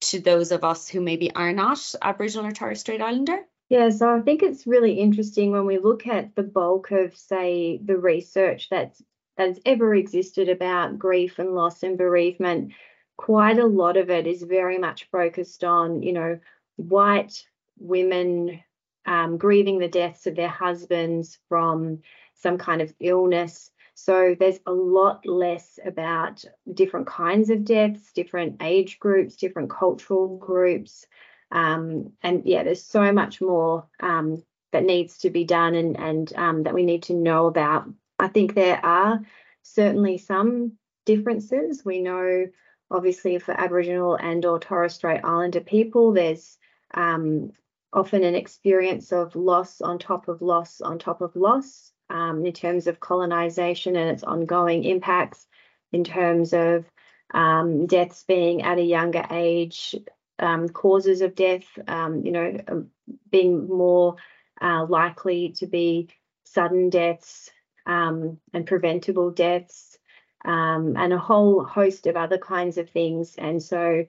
to 0.00 0.20
those 0.20 0.50
of 0.50 0.64
us 0.64 0.88
who 0.88 1.00
maybe 1.00 1.34
are 1.34 1.52
not 1.52 1.94
Aboriginal 2.00 2.46
or 2.46 2.52
Torres 2.52 2.80
Strait 2.80 3.02
Islander? 3.02 3.38
Yeah, 3.68 3.90
so 3.90 4.16
I 4.16 4.20
think 4.20 4.42
it's 4.42 4.66
really 4.66 4.94
interesting 4.94 5.52
when 5.52 5.66
we 5.66 5.78
look 5.78 6.06
at 6.06 6.34
the 6.34 6.42
bulk 6.42 6.90
of, 6.90 7.16
say, 7.16 7.78
the 7.84 7.96
research 7.96 8.68
that's 8.68 9.00
that's 9.36 9.60
ever 9.64 9.94
existed 9.94 10.48
about 10.48 10.98
grief 10.98 11.38
and 11.38 11.54
loss 11.54 11.82
and 11.82 11.96
bereavement. 11.96 12.72
Quite 13.16 13.58
a 13.58 13.66
lot 13.66 13.96
of 13.96 14.10
it 14.10 14.26
is 14.26 14.42
very 14.42 14.76
much 14.76 15.08
focused 15.10 15.64
on, 15.64 16.02
you 16.02 16.12
know, 16.12 16.40
white 16.76 17.44
women 17.78 18.60
um, 19.06 19.38
grieving 19.38 19.78
the 19.78 19.88
deaths 19.88 20.26
of 20.26 20.36
their 20.36 20.48
husbands 20.48 21.38
from 21.48 22.00
some 22.40 22.58
kind 22.58 22.82
of 22.82 22.92
illness. 23.00 23.70
So 23.94 24.34
there's 24.38 24.60
a 24.66 24.72
lot 24.72 25.26
less 25.26 25.78
about 25.84 26.44
different 26.72 27.06
kinds 27.06 27.50
of 27.50 27.64
deaths, 27.64 28.12
different 28.12 28.62
age 28.62 28.98
groups, 28.98 29.36
different 29.36 29.70
cultural 29.70 30.38
groups. 30.38 31.06
Um, 31.52 32.12
and 32.22 32.42
yeah, 32.44 32.62
there's 32.62 32.84
so 32.84 33.12
much 33.12 33.40
more 33.40 33.86
um, 34.00 34.42
that 34.72 34.84
needs 34.84 35.18
to 35.18 35.30
be 35.30 35.44
done 35.44 35.74
and, 35.74 35.98
and 35.98 36.32
um, 36.36 36.62
that 36.62 36.74
we 36.74 36.84
need 36.84 37.02
to 37.04 37.14
know 37.14 37.46
about. 37.46 37.88
I 38.18 38.28
think 38.28 38.54
there 38.54 38.84
are 38.84 39.20
certainly 39.62 40.16
some 40.16 40.72
differences. 41.04 41.84
We 41.84 42.00
know, 42.00 42.46
obviously, 42.90 43.38
for 43.38 43.52
Aboriginal 43.52 44.14
and 44.14 44.44
or 44.46 44.58
Torres 44.58 44.94
Strait 44.94 45.20
Islander 45.24 45.60
people, 45.60 46.12
there's 46.12 46.56
um, 46.94 47.52
often 47.92 48.22
an 48.22 48.34
experience 48.34 49.12
of 49.12 49.34
loss 49.34 49.80
on 49.80 49.98
top 49.98 50.28
of 50.28 50.40
loss 50.40 50.80
on 50.80 50.98
top 50.98 51.20
of 51.20 51.34
loss 51.34 51.92
um, 52.10 52.44
in 52.44 52.52
terms 52.52 52.86
of 52.86 53.00
colonization 53.00 53.96
and 53.96 54.10
its 54.10 54.22
ongoing 54.22 54.84
impacts, 54.84 55.46
in 55.92 56.04
terms 56.04 56.52
of 56.52 56.84
um, 57.32 57.86
deaths 57.86 58.24
being 58.24 58.62
at 58.62 58.78
a 58.78 58.82
younger 58.82 59.24
age, 59.30 59.94
um, 60.38 60.68
causes 60.68 61.20
of 61.20 61.34
death, 61.34 61.66
um, 61.86 62.24
you 62.24 62.32
know, 62.32 62.56
um, 62.68 62.90
being 63.30 63.68
more 63.68 64.16
uh, 64.60 64.84
likely 64.88 65.54
to 65.58 65.66
be 65.66 66.08
sudden 66.44 66.90
deaths 66.90 67.50
um, 67.86 68.38
and 68.52 68.66
preventable 68.66 69.30
deaths, 69.30 69.98
and 70.44 71.12
a 71.12 71.18
whole 71.18 71.64
host 71.64 72.06
of 72.06 72.16
other 72.16 72.38
kinds 72.38 72.78
of 72.78 72.88
things. 72.90 73.34
And 73.36 73.62
so 73.62 74.06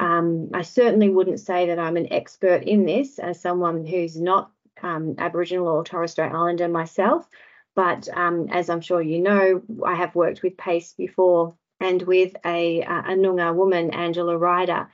um, 0.00 0.50
I 0.54 0.62
certainly 0.62 1.08
wouldn't 1.08 1.40
say 1.40 1.66
that 1.66 1.78
I'm 1.78 1.96
an 1.96 2.12
expert 2.12 2.62
in 2.64 2.84
this 2.84 3.18
as 3.18 3.40
someone 3.40 3.84
who's 3.84 4.20
not 4.20 4.50
um, 4.82 5.14
Aboriginal 5.18 5.68
or 5.68 5.84
Torres 5.84 6.12
Strait 6.12 6.32
Islander 6.32 6.68
myself, 6.68 7.28
but 7.74 8.08
um, 8.14 8.48
as 8.50 8.70
I'm 8.70 8.80
sure 8.80 9.02
you 9.02 9.20
know, 9.20 9.62
I 9.84 9.94
have 9.94 10.14
worked 10.14 10.42
with 10.42 10.56
PACE 10.56 10.94
before 10.94 11.54
and 11.80 12.02
with 12.02 12.34
a, 12.44 12.80
a 12.82 13.14
Noongar 13.14 13.54
woman, 13.54 13.90
Angela 13.90 14.36
Ryder, 14.36 14.88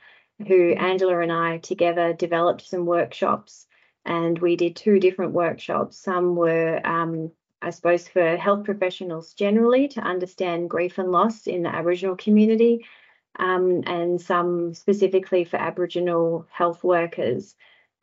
who 0.47 0.73
Angela 0.73 1.19
and 1.19 1.31
I 1.31 1.57
together 1.57 2.13
developed 2.13 2.67
some 2.67 2.85
workshops 2.85 3.65
and 4.05 4.37
we 4.39 4.55
did 4.55 4.75
two 4.75 4.99
different 4.99 5.33
workshops. 5.33 5.97
Some 5.97 6.35
were, 6.35 6.79
um, 6.85 7.31
I 7.61 7.71
suppose, 7.71 8.07
for 8.07 8.37
health 8.37 8.63
professionals 8.63 9.33
generally 9.33 9.87
to 9.89 10.01
understand 10.01 10.69
grief 10.69 10.97
and 10.97 11.11
loss 11.11 11.47
in 11.47 11.63
the 11.63 11.73
Aboriginal 11.73 12.15
community, 12.15 12.85
um, 13.37 13.83
and 13.85 14.21
some 14.21 14.73
specifically 14.73 15.43
for 15.43 15.57
Aboriginal 15.57 16.45
health 16.51 16.83
workers. 16.83 17.55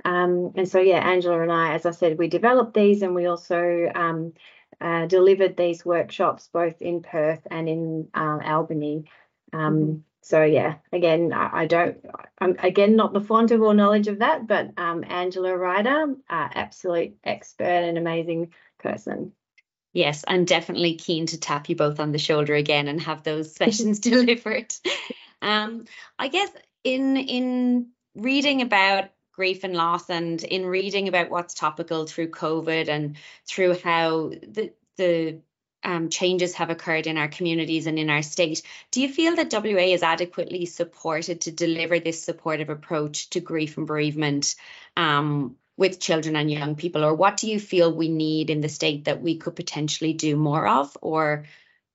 Um, 0.04 0.52
and 0.56 0.68
so, 0.68 0.80
yeah, 0.80 0.98
Angela 0.98 1.40
and 1.40 1.52
I, 1.52 1.74
as 1.74 1.86
I 1.86 1.90
said, 1.90 2.18
we 2.18 2.28
developed 2.28 2.74
these 2.74 3.02
and 3.02 3.14
we 3.14 3.26
also 3.26 3.90
um, 3.94 4.32
uh, 4.80 5.06
delivered 5.06 5.56
these 5.56 5.84
workshops 5.84 6.48
both 6.52 6.80
in 6.82 7.02
Perth 7.02 7.46
and 7.50 7.68
in 7.68 8.08
uh, 8.14 8.38
Albany. 8.44 9.04
Um, 9.52 9.78
mm-hmm. 9.78 9.98
So, 10.24 10.44
yeah, 10.44 10.76
again, 10.92 11.32
I, 11.32 11.62
I, 11.62 11.66
don't, 11.66 11.98
I'm 12.38 12.56
again 12.60 12.94
not 12.94 13.12
the 13.12 13.20
font 13.20 13.50
of 13.50 13.60
all 13.60 13.74
knowledge 13.74 14.06
of 14.06 14.20
that, 14.20 14.46
but 14.46 14.70
um, 14.76 15.04
Angela 15.08 15.56
Ryder, 15.56 16.14
uh, 16.30 16.48
absolute 16.54 17.16
expert 17.24 17.64
and 17.64 17.98
amazing 17.98 18.52
person. 18.78 19.32
Yes, 19.92 20.24
I'm 20.26 20.44
definitely 20.44 20.94
keen 20.94 21.26
to 21.26 21.40
tap 21.40 21.68
you 21.68 21.76
both 21.76 22.00
on 22.00 22.12
the 22.12 22.18
shoulder 22.18 22.54
again 22.54 22.88
and 22.88 23.00
have 23.00 23.24
those 23.24 23.54
sessions 23.56 24.00
delivered. 24.00 24.74
Um, 25.42 25.86
I 26.20 26.28
guess 26.28 26.50
in 26.84 27.16
in 27.16 27.88
reading 28.14 28.62
about 28.62 29.10
grief 29.33 29.64
and 29.64 29.75
loss 29.75 30.11
and 30.11 30.42
in 30.45 30.66
reading 30.66 31.09
about 31.09 31.31
what's 31.31 31.55
topical 31.55 32.07
through 32.07 32.29
COVID 32.29 32.88
and 32.88 33.16
through 33.47 33.77
how 33.79 34.29
the 34.29 34.73
the 34.97 35.40
um, 35.85 36.11
changes 36.11 36.55
have 36.55 36.71
occurred 36.71 37.07
in 37.07 37.16
our 37.16 37.29
communities 37.29 37.87
and 37.87 37.99
in 37.99 38.11
our 38.11 38.23
state. 38.23 38.62
Do 38.90 39.01
you 39.01 39.09
feel 39.09 39.37
that 39.37 39.53
WA 39.53 39.92
is 39.92 40.03
adequately 40.03 40.66
supported 40.66 41.42
to 41.42 41.51
deliver 41.51 41.99
this 41.99 42.23
supportive 42.23 42.71
approach 42.71 43.31
to 43.31 43.40
grief 43.40 43.77
and 43.77 43.87
bereavement 43.87 44.55
um, 44.97 45.57
with 45.77 45.99
children 45.99 46.37
and 46.37 46.51
young 46.51 46.77
people? 46.77 47.05
Or 47.05 47.14
what 47.14 47.37
do 47.37 47.51
you 47.51 47.59
feel 47.59 47.92
we 47.92 48.09
need 48.09 48.51
in 48.51 48.61
the 48.61 48.68
state 48.68 49.07
that 49.07 49.23
we 49.23 49.38
could 49.38 49.57
potentially 49.57 50.12
do 50.12 50.37
more 50.37 50.68
of 50.68 50.97
or 51.01 51.47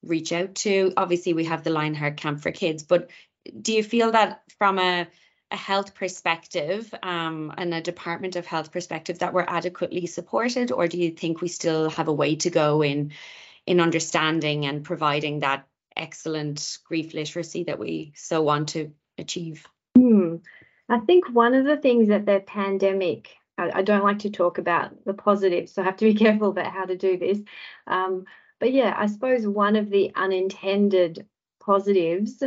reach 0.03 0.33
out 0.33 0.55
to? 0.55 0.91
Obviously, 0.97 1.33
we 1.33 1.45
have 1.45 1.63
the 1.63 1.69
Lionheart 1.69 2.17
Camp 2.17 2.41
for 2.41 2.51
Kids, 2.51 2.83
but 2.83 3.09
do 3.61 3.71
you 3.71 3.83
feel 3.83 4.11
that 4.11 4.41
from 4.57 4.79
a 4.79 5.07
a 5.51 5.55
health 5.55 5.95
perspective 5.95 6.93
um, 7.03 7.53
and 7.57 7.73
a 7.73 7.81
Department 7.81 8.35
of 8.35 8.45
Health 8.45 8.71
perspective 8.71 9.19
that 9.19 9.33
we're 9.33 9.45
adequately 9.47 10.05
supported, 10.05 10.71
or 10.71 10.87
do 10.87 10.97
you 10.97 11.11
think 11.11 11.41
we 11.41 11.47
still 11.47 11.89
have 11.91 12.07
a 12.07 12.13
way 12.13 12.35
to 12.37 12.49
go 12.49 12.83
in 12.83 13.11
in 13.65 13.79
understanding 13.79 14.65
and 14.65 14.83
providing 14.83 15.39
that 15.39 15.67
excellent 15.95 16.77
grief 16.85 17.13
literacy 17.13 17.63
that 17.65 17.79
we 17.79 18.13
so 18.15 18.41
want 18.41 18.69
to 18.69 18.91
achieve? 19.17 19.65
Hmm. 19.95 20.37
I 20.89 20.99
think 20.99 21.29
one 21.29 21.53
of 21.53 21.65
the 21.65 21.77
things 21.77 22.07
that 22.07 22.25
the 22.25 22.41
pandemic, 22.45 23.35
I, 23.57 23.79
I, 23.79 23.81
don't 23.81 24.03
like 24.03 24.19
to 24.19 24.29
talk 24.29 24.57
about 24.57 25.03
the 25.05 25.13
positives, 25.13 25.73
so 25.73 25.81
I 25.81 25.85
have 25.85 25.97
to 25.97 26.05
be 26.05 26.13
careful 26.25 26.49
about 26.49 26.71
how 26.71 26.85
to 26.85 26.95
do 26.95 27.17
this. 27.17 27.39
Um, 27.87 28.25
but 28.59 28.71
yeah, 28.73 28.93
I 28.97 29.07
suppose 29.07 29.45
one 29.45 29.75
of 29.75 29.89
the 29.89 30.11
unintended 30.15 31.25
positives, 31.59 32.41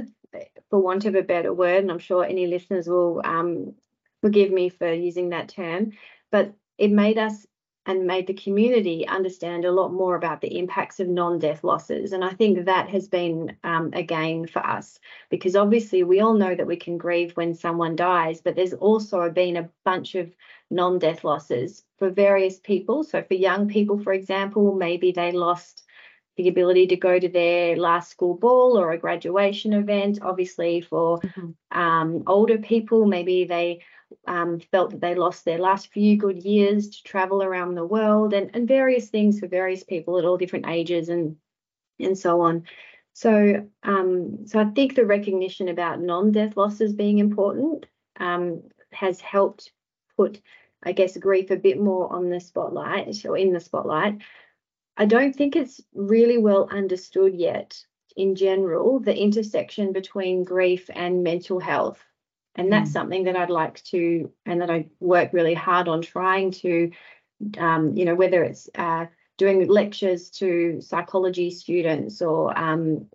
for 0.69 0.79
want 0.79 1.05
of 1.05 1.15
a 1.15 1.23
better 1.23 1.53
word, 1.53 1.83
and 1.83 1.91
I'm 1.91 1.99
sure 1.99 2.25
any 2.25 2.47
listeners 2.47 2.89
will 2.89 3.21
um, 3.25 3.75
forgive 4.21 4.51
me 4.51 4.69
for 4.69 4.93
using 4.93 5.31
that 5.31 5.49
term, 5.49 5.93
but 6.31 6.53
it 6.79 6.91
made 6.91 7.19
us 7.19 7.47
and 7.87 8.07
made 8.07 8.27
the 8.27 8.35
community 8.35 9.07
understand 9.09 9.65
a 9.65 9.73
lot 9.73 9.93
more 9.93 10.15
about 10.15 10.41
the 10.41 10.59
impacts 10.59 11.01
of 11.01 11.09
non-death 11.09 11.65
losses. 11.65 12.13
And 12.13 12.23
I 12.23 12.31
think 12.31 12.65
that 12.65 12.89
has 12.91 13.09
been 13.09 13.57
um, 13.65 13.91
a 13.95 14.03
gain 14.03 14.47
for 14.47 14.65
us 14.65 15.01
because 15.31 15.57
obviously 15.57 16.03
we 16.03 16.21
all 16.21 16.35
know 16.35 16.55
that 16.55 16.67
we 16.67 16.77
can 16.77 16.99
grieve 16.99 17.37
when 17.37 17.55
someone 17.55 17.97
dies, 17.97 18.43
but 18.43 18.55
there's 18.55 18.75
also 18.75 19.31
been 19.31 19.57
a 19.57 19.71
bunch 19.85 20.15
of 20.15 20.31
non-death 20.71 21.25
losses 21.25 21.83
for 21.99 22.11
various 22.11 22.61
people. 22.61 23.03
So 23.03 23.23
for 23.23 23.35
young 23.35 23.67
people, 23.67 23.99
for 23.99 24.13
example, 24.13 24.75
maybe 24.75 25.11
they 25.11 25.33
lost 25.33 25.85
the 26.37 26.49
ability 26.49 26.87
to 26.89 26.97
go 26.97 27.19
to 27.19 27.29
their 27.29 27.77
last 27.77 28.11
school 28.11 28.35
ball 28.35 28.79
or 28.79 28.93
a 28.93 28.99
graduation 28.99 29.73
event. 29.73 30.19
Obviously, 30.23 30.81
for 30.81 31.19
mm-hmm. 31.21 31.79
um, 31.79 32.23
older 32.27 32.59
people, 32.59 33.07
maybe 33.07 33.45
they 33.45 33.81
um, 34.27 34.61
felt 34.61 34.91
that 34.91 35.01
they 35.01 35.15
lost 35.15 35.45
their 35.45 35.59
last 35.59 35.93
few 35.93 36.17
good 36.17 36.43
years 36.43 36.89
to 36.91 37.03
travel 37.05 37.43
around 37.43 37.75
the 37.75 37.85
world 37.85 38.33
and, 38.33 38.51
and 38.55 38.67
various 38.67 39.09
things 39.09 39.39
for 39.39 39.47
various 39.47 39.85
people 39.85 40.19
at 40.19 40.25
all 40.25 40.37
different 40.37 40.69
ages 40.69 41.09
and 41.09 41.37
and 41.99 42.19
so 42.19 42.41
on. 42.41 42.65
So 43.13 43.67
um, 43.83 44.47
so 44.47 44.59
I 44.59 44.65
think 44.67 44.95
the 44.95 45.05
recognition 45.05 45.69
about 45.69 46.01
non-death 46.01 46.57
losses 46.57 46.93
being 46.93 47.19
important 47.19 47.87
um, 48.19 48.63
has 48.93 49.21
helped 49.21 49.73
put, 50.17 50.41
I 50.83 50.93
guess, 50.93 51.17
grief 51.17 51.51
a 51.51 51.57
bit 51.57 51.81
more 51.81 52.13
on 52.13 52.31
the 52.31 52.41
spotlight 52.41 53.25
or 53.25 53.37
in 53.37 53.53
the 53.53 53.61
spotlight. 53.61 54.19
I 55.01 55.07
don't 55.07 55.35
think 55.35 55.57
it's 55.57 55.81
really 55.95 56.37
well 56.37 56.69
understood 56.71 57.35
yet 57.35 57.83
in 58.17 58.35
general 58.35 59.01
the 59.01 59.17
intersection 59.17 59.95
between 59.95 60.45
grief 60.45 60.91
and 60.95 61.23
mental 61.23 61.59
health 61.59 62.05
and 62.55 62.71
that's 62.71 62.91
mm. 62.91 62.93
something 62.93 63.25
that 63.25 63.35
I'd 63.35 63.49
like 63.49 63.83
to 63.85 64.31
and 64.45 64.61
that 64.61 64.71
I 64.71 64.91
work 65.01 65.33
really 65.33 65.55
hard 65.55 65.89
on 65.89 66.03
trying 66.03 66.51
to 66.65 66.91
um, 67.57 67.97
you 67.97 68.05
know 68.05 68.15
whether 68.15 68.45
it's 68.45 68.69
uh, 68.75 69.07
doing 69.39 69.67
lectures 69.69 70.29
to 70.33 70.83
psychology 70.83 71.51
students 71.51 72.21
or 72.21 72.57
um, 72.59 73.07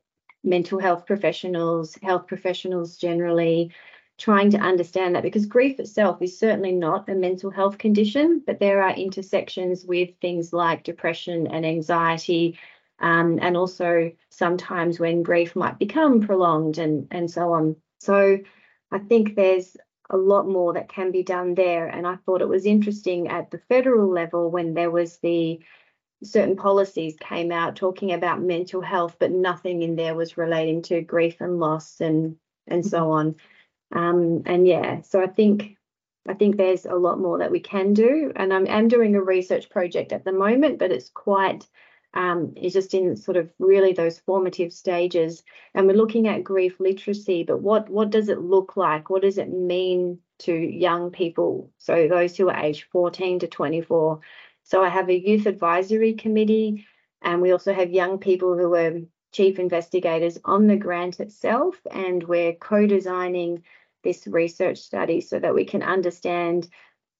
mental 0.43 0.80
health 0.80 1.06
professionals 1.06 1.95
health 2.02 2.26
professionals 2.26 2.98
generally 2.98 3.71
trying 4.17 4.49
to 4.49 4.58
understand 4.58 5.15
that 5.15 5.23
because 5.23 5.45
grief 5.45 5.80
itself 5.80 6.21
is 6.21 6.39
certainly 6.39 6.71
not 6.71 7.10
a 7.10 7.15
mental 7.15 7.51
health 7.51 7.78
condition 7.78 8.41
but 8.45 8.60
there 8.60 8.82
are 8.82 8.95
intersections 8.95 9.86
with 9.86 10.10
things 10.21 10.54
like 10.54 10.84
depression 10.84 11.47
and 11.47 11.65
anxiety 11.65 12.58
um, 12.99 13.39
and 13.41 13.58
also 13.58 14.12
sometimes 14.30 14.99
when 14.99 15.21
grief 15.21 15.56
might 15.56 15.78
become 15.80 16.21
prolonged 16.21 16.78
and 16.78 17.08
and 17.12 17.30
so 17.30 17.51
on 17.51 17.75
so 17.99 18.39
I 18.91 18.99
think 18.99 19.36
there's 19.36 19.75
a 20.10 20.17
lot 20.17 20.47
more 20.47 20.73
that 20.73 20.89
can 20.89 21.12
be 21.12 21.23
done 21.23 21.56
there. 21.56 21.88
And 21.88 22.06
I 22.06 22.15
thought 22.15 22.41
it 22.41 22.47
was 22.47 22.65
interesting 22.65 23.28
at 23.28 23.51
the 23.51 23.58
federal 23.58 24.10
level 24.10 24.51
when 24.51 24.73
there 24.73 24.91
was 24.91 25.17
the 25.17 25.60
certain 26.23 26.56
policies 26.56 27.15
came 27.19 27.51
out 27.51 27.75
talking 27.75 28.13
about 28.13 28.41
mental 28.41 28.82
health, 28.82 29.17
but 29.19 29.32
nothing 29.32 29.82
in 29.82 29.95
there 29.95 30.15
was 30.15 30.38
relating 30.38 30.82
to 30.84 31.01
grief 31.01 31.41
and 31.41 31.60
loss 31.60 31.99
and 31.99 32.38
and 32.67 32.86
so 32.86 33.12
on. 33.12 33.36
Um, 33.91 34.43
and 34.45 34.67
yeah, 34.67 35.02
so 35.02 35.21
I 35.21 35.28
think 35.28 35.78
I 36.28 36.34
think 36.34 36.58
there's 36.58 36.86
a 36.86 36.95
lot 36.95 37.19
more 37.19 37.38
that 37.39 37.52
we 37.52 37.60
can 37.60 37.93
do. 37.93 38.32
And 38.36 38.52
I'm, 38.52 38.67
I'm 38.67 38.88
doing 38.88 39.15
a 39.15 39.21
research 39.21 39.69
project 39.69 40.12
at 40.12 40.26
the 40.26 40.32
moment, 40.32 40.80
but 40.80 40.91
it's 40.91 41.10
quite 41.10 41.67
um, 42.15 42.54
is 42.56 42.74
just 42.74 42.93
in 42.93 43.17
sort 43.17 43.36
of 43.38 43.52
really 43.60 43.91
those 43.91 44.19
formative 44.19 44.71
stages. 44.71 45.43
And 45.74 45.86
we're 45.86 45.98
looking 45.98 46.28
at 46.28 46.43
grief 46.43 46.80
literacy, 46.80 47.43
but 47.43 47.62
what 47.62 47.89
what 47.89 48.10
does 48.10 48.30
it 48.30 48.41
look 48.41 48.78
like? 48.78 49.10
What 49.10 49.21
does 49.21 49.38
it 49.38 49.52
mean 49.52 50.19
to 50.39 50.54
young 50.54 51.12
people? 51.12 51.71
So 51.78 52.08
those 52.08 52.38
who 52.38 52.50
are 52.50 52.58
aged 52.58 52.86
14 52.91 53.39
to 53.39 53.48
24. 53.48 54.21
So 54.63 54.82
I 54.82 54.89
have 54.89 55.10
a 55.10 55.19
youth 55.19 55.45
advisory 55.45 56.13
committee, 56.13 56.88
and 57.21 57.41
we 57.41 57.52
also 57.52 57.74
have 57.74 57.91
young 57.91 58.17
people 58.17 58.58
who 58.58 58.74
are 58.74 59.02
chief 59.36 59.60
investigators 59.60 60.39
on 60.45 60.67
the 60.67 60.78
grant 60.78 61.19
itself, 61.19 61.76
and 61.91 62.24
we're 62.24 62.54
co-designing 62.54 63.63
this 64.04 64.26
research 64.28 64.78
study 64.78 65.19
so 65.19 65.39
that 65.39 65.54
we 65.54 65.65
can 65.65 65.84
understand 65.84 66.69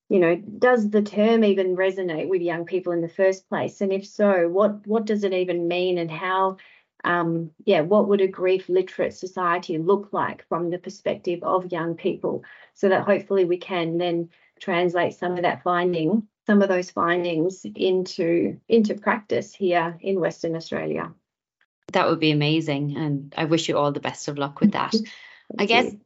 you 0.08 0.19
know, 0.19 0.36
does 0.36 0.91
the 0.91 1.01
term 1.01 1.43
even 1.43 1.75
resonate 1.75 2.30
with 2.30 2.41
young 2.41 2.63
people 2.65 2.93
in 2.93 3.01
the 3.01 3.10
first 3.10 3.49
place? 3.49 3.82
And 3.82 3.91
if 3.91 4.06
so, 4.06 4.47
what 4.47 4.86
what 4.86 5.06
does 5.06 5.23
it 5.23 5.34
even 5.34 5.67
mean 5.67 5.97
and 5.97 6.12
how 6.12 6.58
um, 7.04 7.51
yeah, 7.65 7.82
what 7.82 8.08
would 8.08 8.21
a 8.21 8.28
grief 8.28 8.69
literate 8.69 9.13
society 9.13 9.78
look 9.78 10.10
like 10.12 10.47
from 10.47 10.69
the 10.69 10.80
perspective 10.80 11.39
of 11.43 11.71
young 11.71 11.95
people 11.95 12.43
so 12.73 12.89
that 12.89 13.04
hopefully 13.04 13.45
we 13.45 13.58
can 13.58 13.97
then 13.97 14.30
translate 14.60 15.13
some 15.13 15.34
of 15.34 15.43
that 15.43 15.63
finding, 15.63 16.28
some 16.47 16.62
of 16.62 16.69
those 16.69 16.91
findings 16.91 17.65
into 17.75 18.60
into 18.67 18.95
practice 18.95 19.54
here 19.54 19.97
in 20.01 20.19
Western 20.19 20.56
Australia. 20.56 21.13
That 21.93 22.10
would 22.10 22.19
be 22.19 22.32
amazing. 22.32 22.98
And 22.98 23.34
I 23.38 23.45
wish 23.45 23.69
you 23.69 23.78
all 23.78 23.91
the 23.91 24.00
best 24.00 24.28
of 24.28 24.38
luck 24.38 24.60
with 24.60 24.74
that. 24.74 24.95
I 25.58 25.65
guess 25.65 25.91
you. 25.91 26.02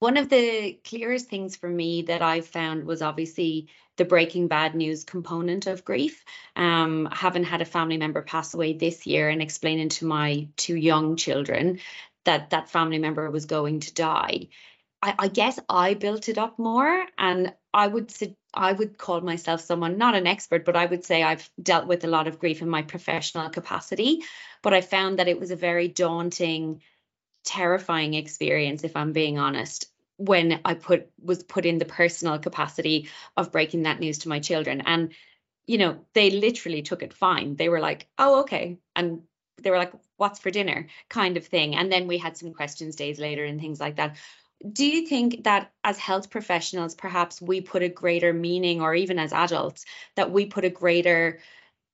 One 0.00 0.16
of 0.16 0.30
the 0.30 0.78
clearest 0.82 1.28
things 1.28 1.56
for 1.56 1.68
me 1.68 2.02
that 2.02 2.22
I've 2.22 2.46
found 2.46 2.84
was 2.84 3.02
obviously 3.02 3.68
the 3.96 4.06
breaking 4.06 4.48
bad 4.48 4.74
news 4.74 5.04
component 5.04 5.66
of 5.66 5.84
grief. 5.84 6.24
Um, 6.56 7.06
having 7.12 7.44
had 7.44 7.60
a 7.60 7.66
family 7.66 7.98
member 7.98 8.22
pass 8.22 8.54
away 8.54 8.72
this 8.72 9.06
year 9.06 9.28
and 9.28 9.42
explaining 9.42 9.90
to 9.90 10.06
my 10.06 10.48
two 10.56 10.74
young 10.74 11.16
children 11.16 11.80
that 12.24 12.50
that 12.50 12.70
family 12.70 12.98
member 12.98 13.30
was 13.30 13.44
going 13.44 13.80
to 13.80 13.92
die. 13.92 14.48
I, 15.02 15.14
I 15.18 15.28
guess 15.28 15.58
I 15.68 15.94
built 15.94 16.28
it 16.28 16.38
up 16.38 16.58
more, 16.58 17.04
and 17.18 17.54
I 17.72 17.86
would 17.86 18.12
I 18.52 18.72
would 18.72 18.98
call 18.98 19.20
myself 19.20 19.60
someone 19.60 19.98
not 19.98 20.14
an 20.14 20.26
expert, 20.26 20.64
but 20.64 20.76
I 20.76 20.86
would 20.86 21.04
say 21.04 21.22
I've 21.22 21.48
dealt 21.62 21.86
with 21.86 22.04
a 22.04 22.08
lot 22.08 22.26
of 22.26 22.38
grief 22.38 22.62
in 22.62 22.68
my 22.68 22.82
professional 22.82 23.48
capacity. 23.50 24.22
But 24.62 24.74
I 24.74 24.80
found 24.80 25.18
that 25.18 25.28
it 25.28 25.40
was 25.40 25.50
a 25.50 25.56
very 25.56 25.88
daunting 25.88 26.82
terrifying 27.44 28.14
experience 28.14 28.84
if 28.84 28.96
i'm 28.96 29.12
being 29.12 29.38
honest 29.38 29.86
when 30.16 30.60
i 30.66 30.74
put 30.74 31.08
was 31.22 31.42
put 31.42 31.64
in 31.64 31.78
the 31.78 31.86
personal 31.86 32.38
capacity 32.38 33.08
of 33.36 33.50
breaking 33.50 33.84
that 33.84 33.98
news 34.00 34.18
to 34.18 34.28
my 34.28 34.38
children. 34.40 34.82
And 34.82 35.12
you 35.66 35.78
know 35.78 36.00
they 36.14 36.30
literally 36.30 36.82
took 36.82 37.02
it 37.02 37.14
fine. 37.14 37.56
They 37.56 37.68
were 37.68 37.80
like 37.80 38.08
oh 38.18 38.40
okay. 38.40 38.78
And 38.94 39.22
they 39.62 39.70
were 39.70 39.78
like 39.78 39.92
what's 40.16 40.38
for 40.38 40.50
dinner? 40.50 40.88
kind 41.08 41.38
of 41.38 41.46
thing. 41.46 41.74
And 41.74 41.90
then 41.90 42.06
we 42.06 42.18
had 42.18 42.36
some 42.36 42.52
questions 42.52 42.96
days 42.96 43.18
later 43.18 43.44
and 43.44 43.58
things 43.58 43.80
like 43.80 43.96
that 43.96 44.16
do 44.68 44.86
you 44.86 45.06
think 45.06 45.44
that 45.44 45.72
as 45.82 45.98
health 45.98 46.30
professionals 46.30 46.94
perhaps 46.94 47.40
we 47.40 47.60
put 47.60 47.82
a 47.82 47.88
greater 47.88 48.32
meaning 48.32 48.80
or 48.80 48.94
even 48.94 49.18
as 49.18 49.32
adults 49.32 49.84
that 50.16 50.30
we 50.30 50.46
put 50.46 50.64
a 50.64 50.70
greater 50.70 51.40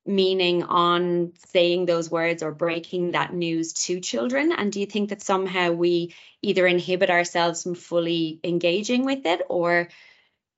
meaning 0.07 0.63
on 0.63 1.33
saying 1.49 1.87
those 1.87 2.11
words 2.11 2.43
or 2.43 2.53
breaking 2.53 3.13
that 3.13 3.35
news 3.35 3.73
to 3.73 4.01
children? 4.01 4.53
And 4.53 4.73
do 4.73 4.81
you 4.81 4.87
think 4.87 5.11
that 5.11 5.23
somehow 5.23 5.73
we 5.73 6.15
either 6.43 6.67
inhibit 6.67 7.11
ourselves 7.11 7.63
from 7.63 7.75
fully 7.75 8.41
engaging 8.45 9.05
with 9.05 9.27
it, 9.27 9.43
or 9.49 9.89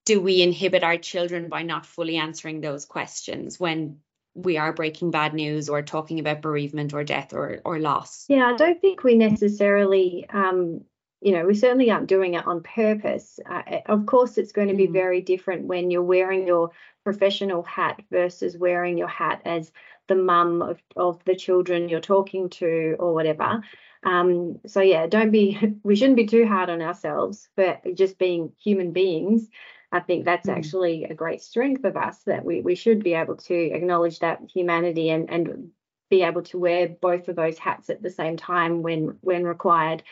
do 0.05 0.21
we 0.21 0.43
inhibit 0.43 0.85
our 0.85 0.99
children 0.99 1.49
by 1.49 1.63
not 1.63 1.87
fully 1.87 2.17
answering 2.17 2.61
those 2.61 2.85
questions 2.85 3.59
when 3.59 3.99
we 4.35 4.57
are 4.57 4.73
breaking 4.73 5.11
bad 5.11 5.35
news 5.35 5.69
or 5.69 5.83
talking 5.83 6.21
about 6.21 6.43
bereavement 6.43 6.95
or 6.95 7.05
death 7.05 7.33
or, 7.33 7.61
or 7.65 7.79
loss? 7.79 8.27
Yeah, 8.29 8.47
I 8.47 8.57
don't 8.57 8.81
think 8.81 9.03
we 9.03 9.17
necessarily 9.17 10.27
um, 10.33 10.83
you 11.21 11.33
know, 11.33 11.45
we 11.45 11.55
certainly 11.55 11.91
aren't 11.91 12.07
doing 12.07 12.35
it 12.35 12.47
on 12.47 12.63
purpose. 12.63 13.41
Uh, 13.45 13.63
of 13.87 14.07
course, 14.07 14.39
it's 14.39 14.53
going 14.53 14.69
to 14.69 14.75
be 14.75 14.87
mm. 14.87 14.93
very 14.93 15.21
different 15.21 15.67
when 15.67 15.91
you're 15.91 16.03
wearing 16.03 16.47
your 16.47 16.71
professional 17.03 17.63
hat 17.63 18.01
versus 18.11 18.57
wearing 18.57 18.99
your 18.99 19.09
hat 19.09 19.43
as 19.45 19.73
the 20.07 20.15
mum 20.15 20.63
of, 20.63 20.81
of 20.97 21.23
the 21.25 21.35
children 21.35 21.89
you're 21.89 22.01
talking 22.01 22.49
to 22.51 22.97
or 22.99 23.15
whatever. 23.15 23.63
Um, 24.05 24.61
so 24.67 24.81
yeah, 24.81 25.07
don't 25.07 25.33
be 25.33 25.59
we 25.83 25.97
shouldn't 25.97 26.17
be 26.17 26.27
too 26.27 26.47
hard 26.47 26.71
on 26.71 26.83
ourselves 26.83 27.49
but 27.57 27.83
just 27.95 28.19
being 28.19 28.53
human 28.63 28.93
beings. 28.93 29.49
I 29.91 30.01
think 30.01 30.25
that's 30.25 30.49
mm. 30.49 30.57
actually 30.57 31.05
a 31.05 31.15
great 31.15 31.43
strength 31.43 31.85
of 31.85 31.97
us 31.97 32.23
that 32.25 32.45
we, 32.45 32.61
we 32.61 32.75
should 32.75 33.03
be 33.03 33.15
able 33.15 33.37
to 33.37 33.55
acknowledge 33.55 34.21
that 34.21 34.43
humanity 34.53 35.11
and, 35.11 35.31
and 35.31 35.71
be 36.11 36.23
able 36.23 36.43
to 36.43 36.59
wear 36.59 36.89
both 36.89 37.29
of 37.29 37.37
those 37.37 37.59
hats 37.59 37.91
at 37.91 38.03
the 38.03 38.11
same 38.11 38.37
time 38.37 38.83
when 38.83 39.19
when 39.21 39.45
required. 39.45 40.03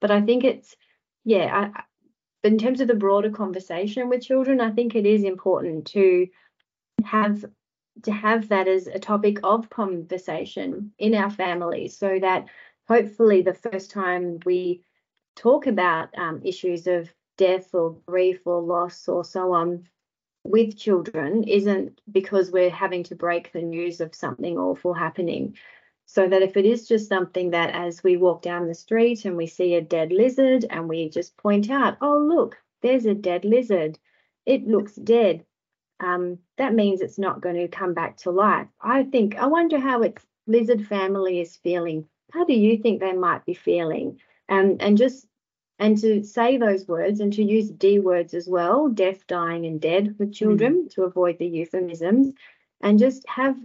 But 0.00 0.10
I 0.10 0.20
think 0.20 0.44
it's 0.44 0.76
yeah, 1.24 1.70
I, 1.74 1.82
in 2.46 2.58
terms 2.58 2.80
of 2.80 2.88
the 2.88 2.94
broader 2.94 3.30
conversation 3.30 4.08
with 4.08 4.22
children, 4.22 4.60
I 4.60 4.70
think 4.70 4.94
it 4.94 5.06
is 5.06 5.24
important 5.24 5.86
to 5.88 6.28
have 7.04 7.44
to 8.02 8.12
have 8.12 8.48
that 8.48 8.68
as 8.68 8.86
a 8.86 8.98
topic 8.98 9.38
of 9.42 9.70
conversation 9.70 10.92
in 10.98 11.14
our 11.14 11.30
families 11.30 11.96
so 11.96 12.18
that 12.20 12.46
hopefully 12.88 13.42
the 13.42 13.54
first 13.54 13.90
time 13.90 14.38
we 14.44 14.82
talk 15.34 15.66
about 15.66 16.16
um, 16.18 16.40
issues 16.44 16.86
of 16.86 17.10
death 17.36 17.74
or 17.74 17.96
grief 18.06 18.40
or 18.44 18.62
loss 18.62 19.08
or 19.08 19.24
so 19.24 19.52
on 19.52 19.88
with 20.44 20.76
children 20.76 21.44
isn't 21.44 22.00
because 22.10 22.50
we're 22.50 22.70
having 22.70 23.02
to 23.04 23.14
break 23.14 23.52
the 23.52 23.62
news 23.62 24.00
of 24.00 24.14
something 24.14 24.58
awful 24.58 24.94
happening. 24.94 25.56
So 26.06 26.28
that 26.28 26.42
if 26.42 26.56
it 26.56 26.64
is 26.64 26.86
just 26.86 27.08
something 27.08 27.50
that 27.50 27.70
as 27.74 28.02
we 28.02 28.16
walk 28.16 28.42
down 28.42 28.68
the 28.68 28.74
street 28.74 29.24
and 29.24 29.36
we 29.36 29.46
see 29.46 29.74
a 29.74 29.80
dead 29.80 30.12
lizard 30.12 30.64
and 30.70 30.88
we 30.88 31.08
just 31.08 31.36
point 31.36 31.68
out, 31.68 31.98
oh, 32.00 32.18
look, 32.18 32.56
there's 32.80 33.06
a 33.06 33.14
dead 33.14 33.44
lizard, 33.44 33.98
it 34.46 34.66
looks 34.66 34.94
dead. 34.94 35.44
Um, 35.98 36.38
that 36.58 36.74
means 36.74 37.00
it's 37.00 37.18
not 37.18 37.40
going 37.40 37.56
to 37.56 37.68
come 37.68 37.92
back 37.92 38.16
to 38.18 38.30
life. 38.30 38.68
I 38.80 39.02
think, 39.02 39.36
I 39.36 39.46
wonder 39.46 39.78
how 39.78 40.02
its 40.02 40.24
lizard 40.46 40.86
family 40.86 41.40
is 41.40 41.56
feeling. 41.56 42.06
How 42.32 42.44
do 42.44 42.54
you 42.54 42.78
think 42.78 43.00
they 43.00 43.12
might 43.12 43.44
be 43.44 43.54
feeling? 43.54 44.20
And, 44.48 44.80
and 44.80 44.96
just 44.96 45.26
and 45.78 45.98
to 45.98 46.22
say 46.22 46.56
those 46.56 46.88
words 46.88 47.20
and 47.20 47.32
to 47.34 47.42
use 47.42 47.70
D 47.70 47.98
words 47.98 48.32
as 48.32 48.48
well, 48.48 48.88
deaf, 48.88 49.26
dying, 49.26 49.66
and 49.66 49.80
dead 49.80 50.14
with 50.18 50.32
children 50.32 50.84
mm. 50.84 50.90
to 50.94 51.02
avoid 51.02 51.38
the 51.38 51.46
euphemisms, 51.46 52.32
and 52.80 52.98
just 52.98 53.28
have 53.28 53.58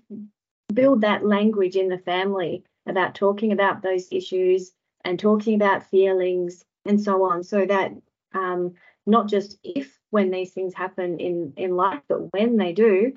build 0.73 1.01
that 1.01 1.25
language 1.25 1.75
in 1.75 1.89
the 1.89 1.97
family 1.97 2.63
about 2.87 3.15
talking 3.15 3.51
about 3.51 3.81
those 3.81 4.07
issues 4.11 4.71
and 5.03 5.19
talking 5.19 5.55
about 5.55 5.89
feelings 5.89 6.63
and 6.85 6.99
so 6.99 7.23
on, 7.23 7.43
so 7.43 7.65
that 7.65 7.91
um, 8.33 8.73
not 9.05 9.27
just 9.27 9.57
if 9.63 9.99
when 10.09 10.31
these 10.31 10.51
things 10.51 10.73
happen 10.73 11.19
in 11.19 11.53
in 11.57 11.75
life, 11.75 12.01
but 12.07 12.31
when 12.33 12.57
they 12.57 12.73
do, 12.73 13.13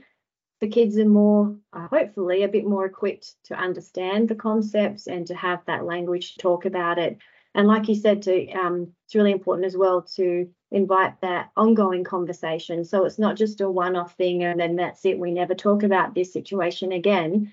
the 0.60 0.68
kids 0.68 0.98
are 0.98 1.08
more 1.08 1.56
uh, 1.72 1.88
hopefully 1.88 2.42
a 2.42 2.48
bit 2.48 2.66
more 2.66 2.86
equipped 2.86 3.34
to 3.44 3.54
understand 3.54 4.28
the 4.28 4.34
concepts 4.34 5.06
and 5.06 5.26
to 5.26 5.34
have 5.34 5.60
that 5.66 5.84
language 5.84 6.34
to 6.34 6.38
talk 6.38 6.64
about 6.64 6.98
it. 6.98 7.18
And 7.54 7.68
like 7.68 7.88
you 7.88 7.94
said, 7.94 8.22
to 8.22 8.50
um, 8.52 8.92
it's 9.06 9.14
really 9.14 9.32
important 9.32 9.66
as 9.66 9.76
well 9.76 10.02
to 10.16 10.48
invite 10.74 11.20
that 11.20 11.50
ongoing 11.56 12.02
conversation. 12.02 12.84
So 12.84 13.04
it's 13.04 13.18
not 13.18 13.36
just 13.36 13.60
a 13.60 13.70
one-off 13.70 14.16
thing 14.16 14.42
and 14.42 14.58
then 14.58 14.74
that's 14.74 15.04
it. 15.04 15.18
We 15.18 15.30
never 15.30 15.54
talk 15.54 15.84
about 15.84 16.14
this 16.14 16.32
situation 16.32 16.90
again. 16.90 17.52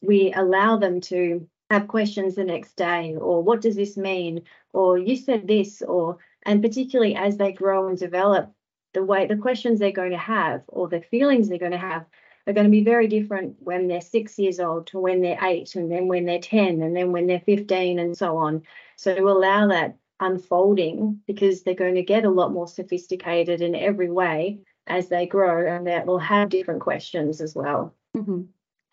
We 0.00 0.32
allow 0.32 0.76
them 0.76 1.00
to 1.02 1.48
have 1.68 1.88
questions 1.88 2.36
the 2.36 2.44
next 2.44 2.76
day, 2.76 3.16
or 3.16 3.42
what 3.42 3.60
does 3.60 3.74
this 3.74 3.96
mean? 3.96 4.42
Or 4.72 4.98
you 4.98 5.16
said 5.16 5.48
this, 5.48 5.82
or 5.82 6.18
and 6.44 6.62
particularly 6.62 7.16
as 7.16 7.36
they 7.36 7.52
grow 7.52 7.88
and 7.88 7.98
develop, 7.98 8.52
the 8.94 9.04
way 9.04 9.26
the 9.26 9.36
questions 9.36 9.78
they're 9.78 9.92
going 9.92 10.12
to 10.12 10.16
have 10.16 10.62
or 10.68 10.88
the 10.88 11.00
feelings 11.00 11.48
they're 11.48 11.58
going 11.58 11.72
to 11.72 11.78
have 11.78 12.04
are 12.46 12.52
going 12.52 12.66
to 12.66 12.70
be 12.70 12.84
very 12.84 13.06
different 13.06 13.56
when 13.60 13.88
they're 13.88 14.00
six 14.00 14.38
years 14.38 14.58
old 14.58 14.86
to 14.88 14.98
when 14.98 15.22
they're 15.22 15.44
eight, 15.44 15.74
and 15.74 15.90
then 15.90 16.06
when 16.06 16.24
they're 16.24 16.40
10, 16.40 16.82
and 16.82 16.96
then 16.96 17.12
when 17.12 17.26
they're 17.26 17.40
15, 17.40 17.98
and 17.98 18.16
so 18.16 18.36
on. 18.36 18.62
So 18.96 19.14
to 19.14 19.28
allow 19.28 19.68
that 19.68 19.96
unfolding 20.20 21.20
because 21.26 21.62
they're 21.62 21.74
going 21.74 21.94
to 21.94 22.02
get 22.02 22.24
a 22.24 22.30
lot 22.30 22.52
more 22.52 22.68
sophisticated 22.68 23.62
in 23.62 23.74
every 23.74 24.10
way 24.10 24.60
as 24.86 25.08
they 25.08 25.26
grow 25.26 25.74
and 25.74 25.86
that 25.86 26.06
will 26.06 26.18
have 26.18 26.48
different 26.48 26.80
questions 26.80 27.40
as 27.40 27.54
well. 27.54 27.94
Mm-hmm. 28.16 28.42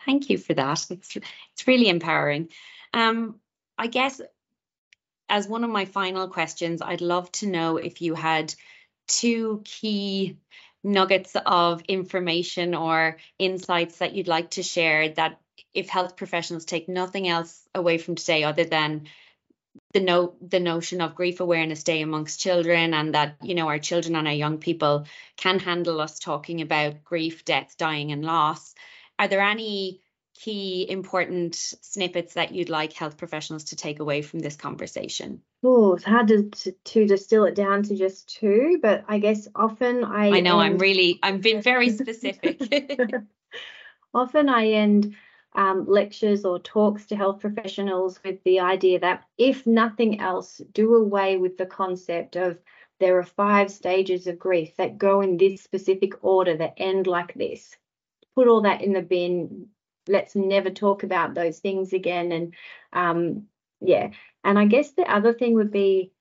Thank 0.04 0.30
you 0.30 0.38
for 0.38 0.54
that. 0.54 0.86
It's, 0.90 1.16
it's 1.16 1.66
really 1.66 1.88
empowering. 1.88 2.48
Um, 2.94 3.36
I 3.76 3.88
guess 3.88 4.20
as 5.28 5.46
one 5.46 5.64
of 5.64 5.70
my 5.70 5.84
final 5.84 6.28
questions, 6.28 6.80
I'd 6.82 7.00
love 7.00 7.30
to 7.32 7.46
know 7.46 7.76
if 7.76 8.00
you 8.00 8.14
had 8.14 8.54
two 9.06 9.62
key 9.64 10.38
nuggets 10.84 11.36
of 11.44 11.82
information 11.88 12.74
or 12.74 13.18
insights 13.38 13.98
that 13.98 14.14
you'd 14.14 14.28
like 14.28 14.50
to 14.50 14.62
share 14.62 15.08
that 15.10 15.40
if 15.74 15.88
health 15.88 16.16
professionals 16.16 16.64
take 16.64 16.88
nothing 16.88 17.28
else 17.28 17.66
away 17.74 17.98
from 17.98 18.14
today 18.14 18.44
other 18.44 18.64
than 18.64 19.08
the 19.92 20.00
no 20.00 20.34
the 20.40 20.60
notion 20.60 21.00
of 21.00 21.14
grief 21.14 21.40
awareness 21.40 21.82
day 21.82 22.02
amongst 22.02 22.40
children 22.40 22.94
and 22.94 23.14
that 23.14 23.36
you 23.42 23.54
know 23.54 23.68
our 23.68 23.78
children 23.78 24.16
and 24.16 24.26
our 24.26 24.34
young 24.34 24.58
people 24.58 25.06
can 25.36 25.58
handle 25.58 26.00
us 26.00 26.18
talking 26.18 26.60
about 26.60 27.04
grief 27.04 27.44
death 27.44 27.76
dying 27.78 28.12
and 28.12 28.24
loss. 28.24 28.74
Are 29.18 29.28
there 29.28 29.40
any 29.40 30.00
key 30.34 30.86
important 30.88 31.56
snippets 31.56 32.34
that 32.34 32.54
you'd 32.54 32.68
like 32.68 32.92
health 32.92 33.16
professionals 33.16 33.64
to 33.64 33.76
take 33.76 33.98
away 33.98 34.22
from 34.22 34.38
this 34.38 34.56
conversation? 34.56 35.42
Oh 35.64 35.94
it's 35.94 36.04
hard 36.04 36.28
to, 36.28 36.50
to, 36.50 36.72
to 36.72 37.06
distill 37.06 37.44
it 37.44 37.54
down 37.54 37.82
to 37.84 37.96
just 37.96 38.28
two 38.28 38.78
but 38.80 39.04
i 39.08 39.18
guess 39.18 39.48
often 39.54 40.04
i 40.04 40.28
i 40.30 40.40
know 40.40 40.60
end... 40.60 40.74
i'm 40.74 40.78
really 40.78 41.18
i'm 41.22 41.40
being 41.40 41.62
very 41.62 41.90
specific. 41.98 42.60
Often 44.14 44.48
i 44.48 44.68
end 44.68 45.14
um, 45.58 45.86
lectures 45.88 46.44
or 46.44 46.60
talks 46.60 47.06
to 47.06 47.16
health 47.16 47.40
professionals 47.40 48.20
with 48.24 48.40
the 48.44 48.60
idea 48.60 49.00
that 49.00 49.24
if 49.36 49.66
nothing 49.66 50.20
else, 50.20 50.62
do 50.72 50.94
away 50.94 51.36
with 51.36 51.58
the 51.58 51.66
concept 51.66 52.36
of 52.36 52.56
there 53.00 53.18
are 53.18 53.24
five 53.24 53.68
stages 53.72 54.28
of 54.28 54.38
grief 54.38 54.76
that 54.76 54.98
go 54.98 55.20
in 55.20 55.36
this 55.36 55.60
specific 55.60 56.12
order 56.22 56.56
that 56.56 56.74
end 56.76 57.08
like 57.08 57.34
this. 57.34 57.76
Put 58.36 58.46
all 58.46 58.60
that 58.60 58.82
in 58.82 58.92
the 58.92 59.02
bin. 59.02 59.66
Let's 60.06 60.36
never 60.36 60.70
talk 60.70 61.02
about 61.02 61.34
those 61.34 61.58
things 61.58 61.92
again. 61.92 62.30
And 62.30 62.54
um, 62.92 63.48
yeah, 63.80 64.10
and 64.44 64.60
I 64.60 64.66
guess 64.66 64.92
the 64.92 65.12
other 65.12 65.32
thing 65.32 65.54
would 65.54 65.72
be 65.72 66.12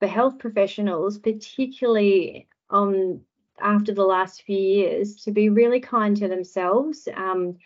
for 0.00 0.08
health 0.08 0.40
professionals, 0.40 1.16
particularly 1.16 2.48
on 2.68 3.20
after 3.60 3.94
the 3.94 4.04
last 4.04 4.42
few 4.42 4.58
years, 4.58 5.14
to 5.24 5.30
be 5.30 5.48
really 5.48 5.78
kind 5.78 6.16
to 6.16 6.26
themselves. 6.26 7.06
Um, 7.14 7.58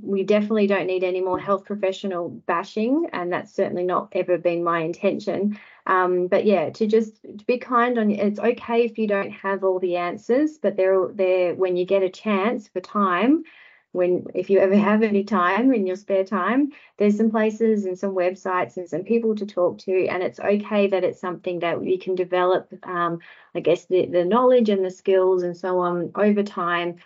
we 0.00 0.22
definitely 0.22 0.66
don't 0.66 0.86
need 0.86 1.04
any 1.04 1.20
more 1.20 1.38
health 1.38 1.64
professional 1.64 2.30
bashing, 2.30 3.08
and 3.12 3.32
that's 3.32 3.54
certainly 3.54 3.84
not 3.84 4.08
ever 4.12 4.38
been 4.38 4.64
my 4.64 4.80
intention. 4.80 5.58
Um, 5.86 6.28
but 6.28 6.46
yeah, 6.46 6.70
to 6.70 6.86
just 6.86 7.22
to 7.22 7.44
be 7.44 7.58
kind 7.58 7.98
on 7.98 8.10
it's 8.10 8.38
okay 8.38 8.84
if 8.84 8.98
you 8.98 9.06
don't 9.06 9.30
have 9.30 9.64
all 9.64 9.78
the 9.78 9.96
answers, 9.96 10.58
but 10.58 10.76
they're 10.76 11.08
there 11.12 11.54
when 11.54 11.76
you 11.76 11.84
get 11.84 12.02
a 12.02 12.08
chance 12.08 12.68
for 12.68 12.80
time. 12.80 13.44
When 13.90 14.24
if 14.34 14.48
you 14.48 14.58
ever 14.60 14.76
have 14.76 15.02
any 15.02 15.24
time 15.24 15.74
in 15.74 15.86
your 15.86 15.96
spare 15.96 16.24
time, 16.24 16.72
there's 16.96 17.18
some 17.18 17.30
places 17.30 17.84
and 17.84 17.98
some 17.98 18.14
websites 18.14 18.78
and 18.78 18.88
some 18.88 19.02
people 19.02 19.34
to 19.34 19.44
talk 19.44 19.76
to, 19.80 20.06
and 20.06 20.22
it's 20.22 20.40
okay 20.40 20.86
that 20.86 21.04
it's 21.04 21.20
something 21.20 21.58
that 21.58 21.84
you 21.84 21.98
can 21.98 22.14
develop. 22.14 22.72
Um, 22.84 23.18
I 23.54 23.60
guess 23.60 23.84
the 23.84 24.06
the 24.06 24.24
knowledge 24.24 24.70
and 24.70 24.82
the 24.82 24.90
skills 24.90 25.42
and 25.42 25.54
so 25.54 25.80
on 25.80 26.12
over 26.14 26.42
time. 26.42 26.96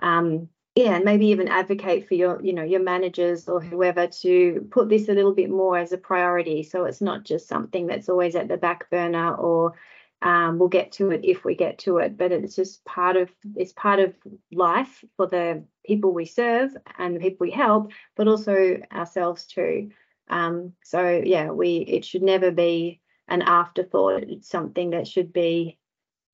Um, 0.00 0.48
yeah 0.80 0.94
and 0.96 1.04
maybe 1.04 1.26
even 1.26 1.48
advocate 1.48 2.08
for 2.08 2.14
your 2.14 2.40
you 2.42 2.52
know 2.54 2.62
your 2.62 2.80
managers 2.80 3.48
or 3.48 3.60
whoever 3.60 4.06
to 4.06 4.66
put 4.70 4.88
this 4.88 5.08
a 5.08 5.12
little 5.12 5.34
bit 5.34 5.50
more 5.50 5.76
as 5.76 5.92
a 5.92 5.98
priority. 5.98 6.62
So 6.62 6.84
it's 6.84 7.02
not 7.02 7.24
just 7.24 7.48
something 7.48 7.86
that's 7.86 8.08
always 8.08 8.34
at 8.34 8.48
the 8.48 8.56
back 8.56 8.88
burner 8.90 9.34
or 9.34 9.74
um, 10.22 10.58
we'll 10.58 10.68
get 10.68 10.92
to 10.92 11.10
it 11.10 11.20
if 11.24 11.44
we 11.44 11.54
get 11.54 11.78
to 11.80 11.96
it 11.98 12.16
but 12.16 12.30
it's 12.32 12.56
just 12.56 12.84
part 12.84 13.16
of 13.16 13.30
it's 13.56 13.72
part 13.72 14.00
of 14.00 14.14
life 14.52 15.04
for 15.16 15.26
the 15.26 15.64
people 15.84 16.12
we 16.12 16.26
serve 16.26 16.70
and 16.98 17.16
the 17.16 17.20
people 17.20 17.46
we 17.46 17.50
help 17.50 17.92
but 18.16 18.28
also 18.28 18.78
ourselves 18.92 19.46
too. 19.46 19.90
Um, 20.28 20.72
so 20.84 21.22
yeah 21.24 21.50
we 21.50 21.78
it 21.78 22.04
should 22.06 22.22
never 22.22 22.50
be 22.50 23.00
an 23.28 23.42
afterthought. 23.42 24.22
It's 24.22 24.48
something 24.48 24.90
that 24.90 25.06
should 25.06 25.32
be 25.32 25.78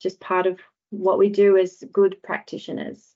just 0.01 0.21
part 0.21 0.47
of 0.47 0.61
what 0.91 1.19
we 1.19 1.29
do 1.31 1.57
as 1.57 1.83
good 1.91 2.17
practitioners 2.23 3.16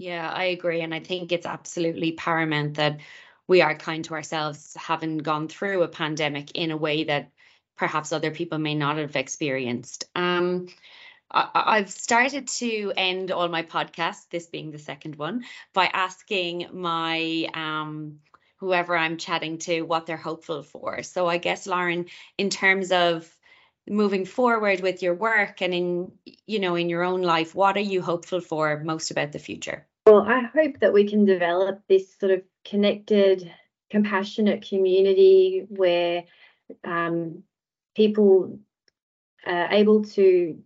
yeah, 0.00 0.30
I 0.32 0.44
agree. 0.44 0.80
And 0.80 0.94
I 0.94 1.00
think 1.00 1.30
it's 1.30 1.44
absolutely 1.44 2.12
paramount 2.12 2.76
that 2.76 3.00
we 3.46 3.60
are 3.60 3.74
kind 3.74 4.02
to 4.06 4.14
ourselves, 4.14 4.74
having 4.74 5.18
gone 5.18 5.46
through 5.46 5.82
a 5.82 5.88
pandemic 5.88 6.52
in 6.52 6.70
a 6.70 6.76
way 6.76 7.04
that 7.04 7.30
perhaps 7.76 8.10
other 8.10 8.30
people 8.30 8.56
may 8.56 8.74
not 8.74 8.96
have 8.96 9.14
experienced. 9.14 10.04
Um, 10.14 10.68
I, 11.30 11.76
have 11.80 11.90
started 11.90 12.48
to 12.48 12.94
end 12.96 13.30
all 13.30 13.46
my 13.48 13.62
podcasts, 13.62 14.26
this 14.30 14.46
being 14.46 14.70
the 14.70 14.78
second 14.78 15.16
one, 15.16 15.44
by 15.74 15.84
asking 15.84 16.68
my 16.72 17.46
um, 17.52 18.20
whoever 18.56 18.96
I'm 18.96 19.18
chatting 19.18 19.58
to 19.58 19.82
what 19.82 20.06
they're 20.06 20.16
hopeful 20.16 20.62
for. 20.62 21.02
So 21.02 21.26
I 21.26 21.36
guess, 21.36 21.66
Lauren, 21.66 22.06
in 22.38 22.48
terms 22.48 22.90
of 22.90 23.30
moving 23.86 24.24
forward 24.24 24.80
with 24.80 25.02
your 25.02 25.14
work 25.14 25.60
and 25.60 25.74
in 25.74 26.12
you 26.46 26.58
know 26.58 26.74
in 26.76 26.88
your 26.88 27.02
own 27.02 27.22
life 27.22 27.54
what 27.54 27.76
are 27.76 27.80
you 27.80 28.00
hopeful 28.00 28.40
for 28.40 28.80
most 28.84 29.10
about 29.10 29.32
the 29.32 29.38
future 29.38 29.86
well, 30.10 30.26
I 30.28 30.40
hope 30.40 30.80
that 30.80 30.92
we 30.92 31.08
can 31.08 31.24
develop 31.24 31.82
this 31.88 32.18
sort 32.18 32.32
of 32.32 32.42
connected, 32.64 33.50
compassionate 33.90 34.66
community 34.68 35.66
where 35.68 36.24
um, 36.84 37.44
people 37.94 38.58
are 39.46 39.68
able 39.70 40.04
to 40.04 40.58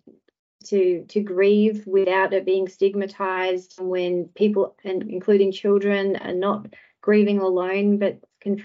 to 0.66 1.04
to 1.08 1.20
grieve 1.20 1.86
without 1.86 2.32
it 2.32 2.46
being 2.46 2.68
stigmatized 2.68 3.76
when 3.78 4.28
people 4.34 4.74
and 4.82 5.02
including 5.10 5.52
children 5.52 6.16
are 6.16 6.32
not 6.32 6.66
grieving 7.02 7.38
alone 7.38 7.98
but 7.98 8.18
can 8.40 8.64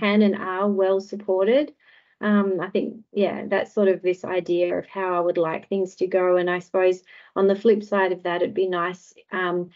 can 0.00 0.22
and 0.22 0.34
are 0.36 0.68
well 0.70 1.00
supported 1.00 1.74
um, 2.20 2.58
I 2.58 2.70
think, 2.70 3.00
yeah, 3.12 3.44
that's 3.48 3.74
sort 3.74 3.88
of 3.88 4.00
this 4.00 4.24
idea 4.24 4.78
of 4.78 4.86
how 4.86 5.14
I 5.14 5.20
would 5.20 5.36
like 5.36 5.68
things 5.68 5.96
to 5.96 6.06
go. 6.06 6.36
And 6.36 6.48
I 6.48 6.60
suppose 6.60 7.02
on 7.36 7.48
the 7.48 7.56
flip 7.56 7.82
side 7.82 8.12
of 8.12 8.22
that, 8.22 8.40
it'd 8.40 8.54
be 8.54 8.68
nice 8.68 9.12
um, 9.30 9.70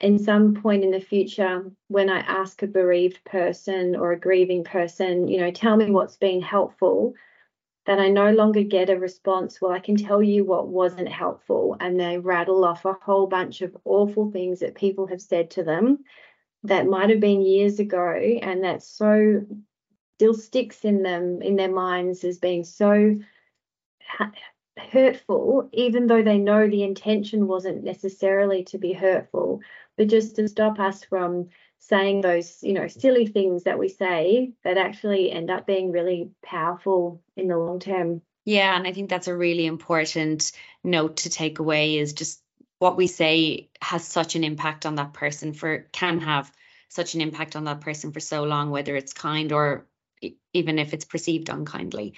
in 0.00 0.18
some 0.18 0.54
point 0.54 0.84
in 0.84 0.90
the 0.90 1.00
future 1.00 1.70
when 1.88 2.08
I 2.08 2.20
ask 2.20 2.62
a 2.62 2.66
bereaved 2.66 3.24
person 3.24 3.96
or 3.96 4.12
a 4.12 4.20
grieving 4.20 4.62
person, 4.64 5.26
you 5.26 5.38
know, 5.38 5.50
tell 5.50 5.76
me 5.76 5.90
what's 5.90 6.16
been 6.16 6.40
helpful, 6.40 7.14
that 7.86 7.98
I 7.98 8.08
no 8.08 8.30
longer 8.32 8.62
get 8.62 8.90
a 8.90 8.98
response, 8.98 9.60
well, 9.60 9.72
I 9.72 9.80
can 9.80 9.96
tell 9.96 10.22
you 10.22 10.44
what 10.44 10.68
wasn't 10.68 11.08
helpful. 11.08 11.76
And 11.80 11.98
they 11.98 12.18
rattle 12.18 12.64
off 12.64 12.84
a 12.84 12.92
whole 12.92 13.26
bunch 13.26 13.62
of 13.62 13.76
awful 13.84 14.30
things 14.30 14.60
that 14.60 14.74
people 14.74 15.06
have 15.06 15.22
said 15.22 15.50
to 15.52 15.64
them 15.64 16.04
that 16.64 16.86
might 16.86 17.10
have 17.10 17.20
been 17.20 17.40
years 17.40 17.80
ago. 17.80 18.12
And 18.42 18.62
that's 18.62 18.86
so 18.86 19.42
still 20.16 20.34
sticks 20.34 20.84
in 20.84 21.02
them, 21.02 21.42
in 21.42 21.56
their 21.56 21.72
minds 21.72 22.24
as 22.24 22.38
being 22.38 22.62
so 22.62 23.16
hurtful, 24.90 25.68
even 25.72 26.06
though 26.06 26.22
they 26.22 26.38
know 26.38 26.68
the 26.68 26.82
intention 26.82 27.46
wasn't 27.46 27.84
necessarily 27.84 28.64
to 28.64 28.78
be 28.78 28.92
hurtful, 28.92 29.60
but 29.98 30.08
just 30.08 30.36
to 30.36 30.48
stop 30.48 30.78
us 30.78 31.04
from 31.04 31.48
saying 31.78 32.22
those, 32.22 32.62
you 32.62 32.72
know, 32.72 32.86
silly 32.86 33.26
things 33.26 33.64
that 33.64 33.78
we 33.78 33.88
say 33.88 34.52
that 34.64 34.78
actually 34.78 35.30
end 35.30 35.50
up 35.50 35.66
being 35.66 35.92
really 35.92 36.30
powerful 36.42 37.22
in 37.36 37.48
the 37.48 37.58
long 37.58 37.80
term. 37.80 38.22
Yeah, 38.44 38.74
and 38.74 38.86
I 38.86 38.92
think 38.92 39.10
that's 39.10 39.28
a 39.28 39.36
really 39.36 39.66
important 39.66 40.52
note 40.82 41.18
to 41.18 41.30
take 41.30 41.58
away 41.58 41.98
is 41.98 42.14
just 42.14 42.40
what 42.78 42.96
we 42.96 43.08
say 43.08 43.68
has 43.82 44.04
such 44.04 44.36
an 44.36 44.44
impact 44.44 44.86
on 44.86 44.94
that 44.94 45.12
person 45.12 45.52
for 45.52 45.86
can 45.92 46.20
have 46.20 46.50
such 46.88 47.14
an 47.14 47.20
impact 47.20 47.56
on 47.56 47.64
that 47.64 47.80
person 47.80 48.12
for 48.12 48.20
so 48.20 48.44
long 48.44 48.70
whether 48.70 48.96
it's 48.96 49.12
kind 49.12 49.52
or 49.52 49.86
even 50.52 50.78
if 50.78 50.94
it's 50.94 51.04
perceived 51.04 51.48
unkindly. 51.48 52.14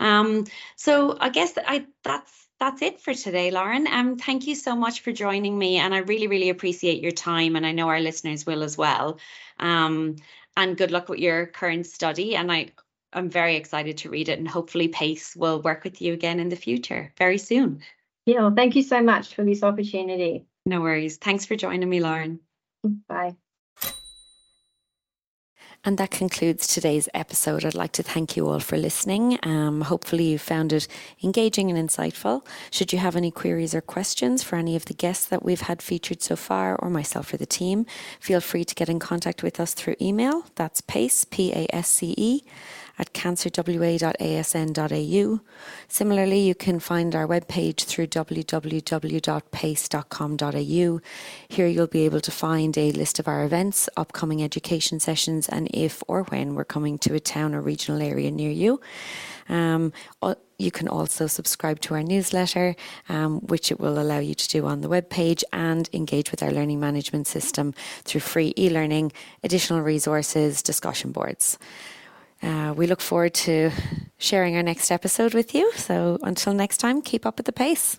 Um, 0.00 0.46
so 0.76 1.16
I 1.20 1.28
guess 1.28 1.52
I 1.58 1.86
that's 2.02 2.32
that's 2.64 2.80
it 2.80 2.98
for 2.98 3.12
today, 3.12 3.50
Lauren. 3.50 3.86
Um, 3.86 4.16
thank 4.16 4.46
you 4.46 4.54
so 4.54 4.74
much 4.74 5.00
for 5.00 5.12
joining 5.12 5.58
me, 5.58 5.76
and 5.76 5.94
I 5.94 5.98
really 5.98 6.28
really 6.28 6.48
appreciate 6.48 7.02
your 7.02 7.12
time, 7.12 7.56
and 7.56 7.66
I 7.66 7.72
know 7.72 7.88
our 7.88 8.00
listeners 8.00 8.46
will 8.46 8.62
as 8.62 8.78
well. 8.78 9.18
Um, 9.58 10.16
and 10.56 10.74
good 10.74 10.90
luck 10.90 11.10
with 11.10 11.18
your 11.18 11.44
current 11.44 11.86
study, 11.86 12.36
and 12.36 12.50
I 12.50 12.70
I'm 13.12 13.28
very 13.28 13.56
excited 13.56 13.98
to 13.98 14.08
read 14.08 14.30
it, 14.30 14.38
and 14.38 14.48
hopefully 14.48 14.88
PaSCE 14.88 15.36
will 15.36 15.60
work 15.60 15.84
with 15.84 16.00
you 16.00 16.14
again 16.14 16.40
in 16.40 16.48
the 16.48 16.56
future 16.56 17.12
very 17.18 17.36
soon. 17.36 17.82
Yeah, 18.24 18.40
well, 18.40 18.54
thank 18.56 18.76
you 18.76 18.82
so 18.82 19.02
much 19.02 19.34
for 19.34 19.44
this 19.44 19.62
opportunity. 19.62 20.46
No 20.64 20.80
worries. 20.80 21.18
Thanks 21.18 21.44
for 21.44 21.56
joining 21.56 21.90
me, 21.90 22.00
Lauren. 22.00 22.40
Bye. 23.06 23.36
And 25.86 25.98
that 25.98 26.10
concludes 26.10 26.66
today's 26.66 27.10
episode. 27.12 27.62
I'd 27.62 27.74
like 27.74 27.92
to 27.92 28.02
thank 28.02 28.36
you 28.36 28.48
all 28.48 28.60
for 28.60 28.78
listening. 28.78 29.38
Um, 29.42 29.82
hopefully, 29.82 30.24
you 30.24 30.38
found 30.38 30.72
it 30.72 30.88
engaging 31.22 31.70
and 31.70 31.88
insightful. 31.88 32.42
Should 32.70 32.90
you 32.94 32.98
have 33.00 33.16
any 33.16 33.30
queries 33.30 33.74
or 33.74 33.82
questions 33.82 34.42
for 34.42 34.56
any 34.56 34.76
of 34.76 34.86
the 34.86 34.94
guests 34.94 35.26
that 35.26 35.44
we've 35.44 35.60
had 35.60 35.82
featured 35.82 36.22
so 36.22 36.36
far, 36.36 36.76
or 36.76 36.88
myself 36.88 37.34
or 37.34 37.36
the 37.36 37.44
team, 37.44 37.84
feel 38.18 38.40
free 38.40 38.64
to 38.64 38.74
get 38.74 38.88
in 38.88 38.98
contact 38.98 39.42
with 39.42 39.60
us 39.60 39.74
through 39.74 39.96
email. 40.00 40.46
That's 40.54 40.80
PASCE, 40.80 41.26
P 41.26 41.52
A 41.52 41.66
S 41.74 41.88
C 41.88 42.14
E, 42.16 42.42
at 42.98 43.12
cancerwa.asn.au. 43.12 45.40
Similarly, 45.88 46.40
you 46.40 46.54
can 46.54 46.80
find 46.80 47.14
our 47.14 47.26
webpage 47.26 47.84
through 47.84 48.06
www.pasce.com.au. 48.08 51.00
Here 51.48 51.66
you'll 51.66 51.86
be 51.86 52.04
able 52.04 52.20
to 52.20 52.30
find 52.30 52.76
a 52.78 52.92
list 52.92 53.18
of 53.18 53.26
our 53.28 53.44
events, 53.44 53.88
upcoming 53.96 54.42
education 54.42 55.00
sessions, 55.00 55.48
and 55.48 55.68
if 55.72 56.02
or 56.08 56.24
when 56.24 56.54
we're 56.54 56.64
coming 56.64 56.98
to 56.98 57.14
a 57.14 57.20
town 57.20 57.54
or 57.54 57.60
regional 57.60 58.02
area 58.02 58.30
near 58.30 58.50
you. 58.50 58.80
Um, 59.48 59.92
you 60.58 60.70
can 60.70 60.88
also 60.88 61.26
subscribe 61.26 61.80
to 61.80 61.94
our 61.94 62.02
newsletter, 62.02 62.76
um, 63.08 63.40
which 63.40 63.72
it 63.72 63.80
will 63.80 63.98
allow 63.98 64.18
you 64.18 64.34
to 64.34 64.48
do 64.48 64.66
on 64.66 64.80
the 64.80 64.88
webpage 64.88 65.42
and 65.52 65.88
engage 65.92 66.30
with 66.30 66.42
our 66.42 66.50
learning 66.50 66.80
management 66.80 67.26
system 67.26 67.74
through 68.04 68.20
free 68.20 68.54
e 68.56 68.70
learning, 68.70 69.12
additional 69.42 69.80
resources, 69.80 70.62
discussion 70.62 71.12
boards. 71.12 71.58
Uh, 72.44 72.74
we 72.74 72.86
look 72.86 73.00
forward 73.00 73.32
to 73.32 73.70
sharing 74.18 74.56
our 74.56 74.62
next 74.62 74.90
episode 74.90 75.34
with 75.34 75.54
you. 75.54 75.72
So 75.76 76.18
until 76.22 76.52
next 76.52 76.76
time, 76.78 77.00
keep 77.00 77.24
up 77.24 77.38
with 77.38 77.46
the 77.46 77.52
pace. 77.52 77.96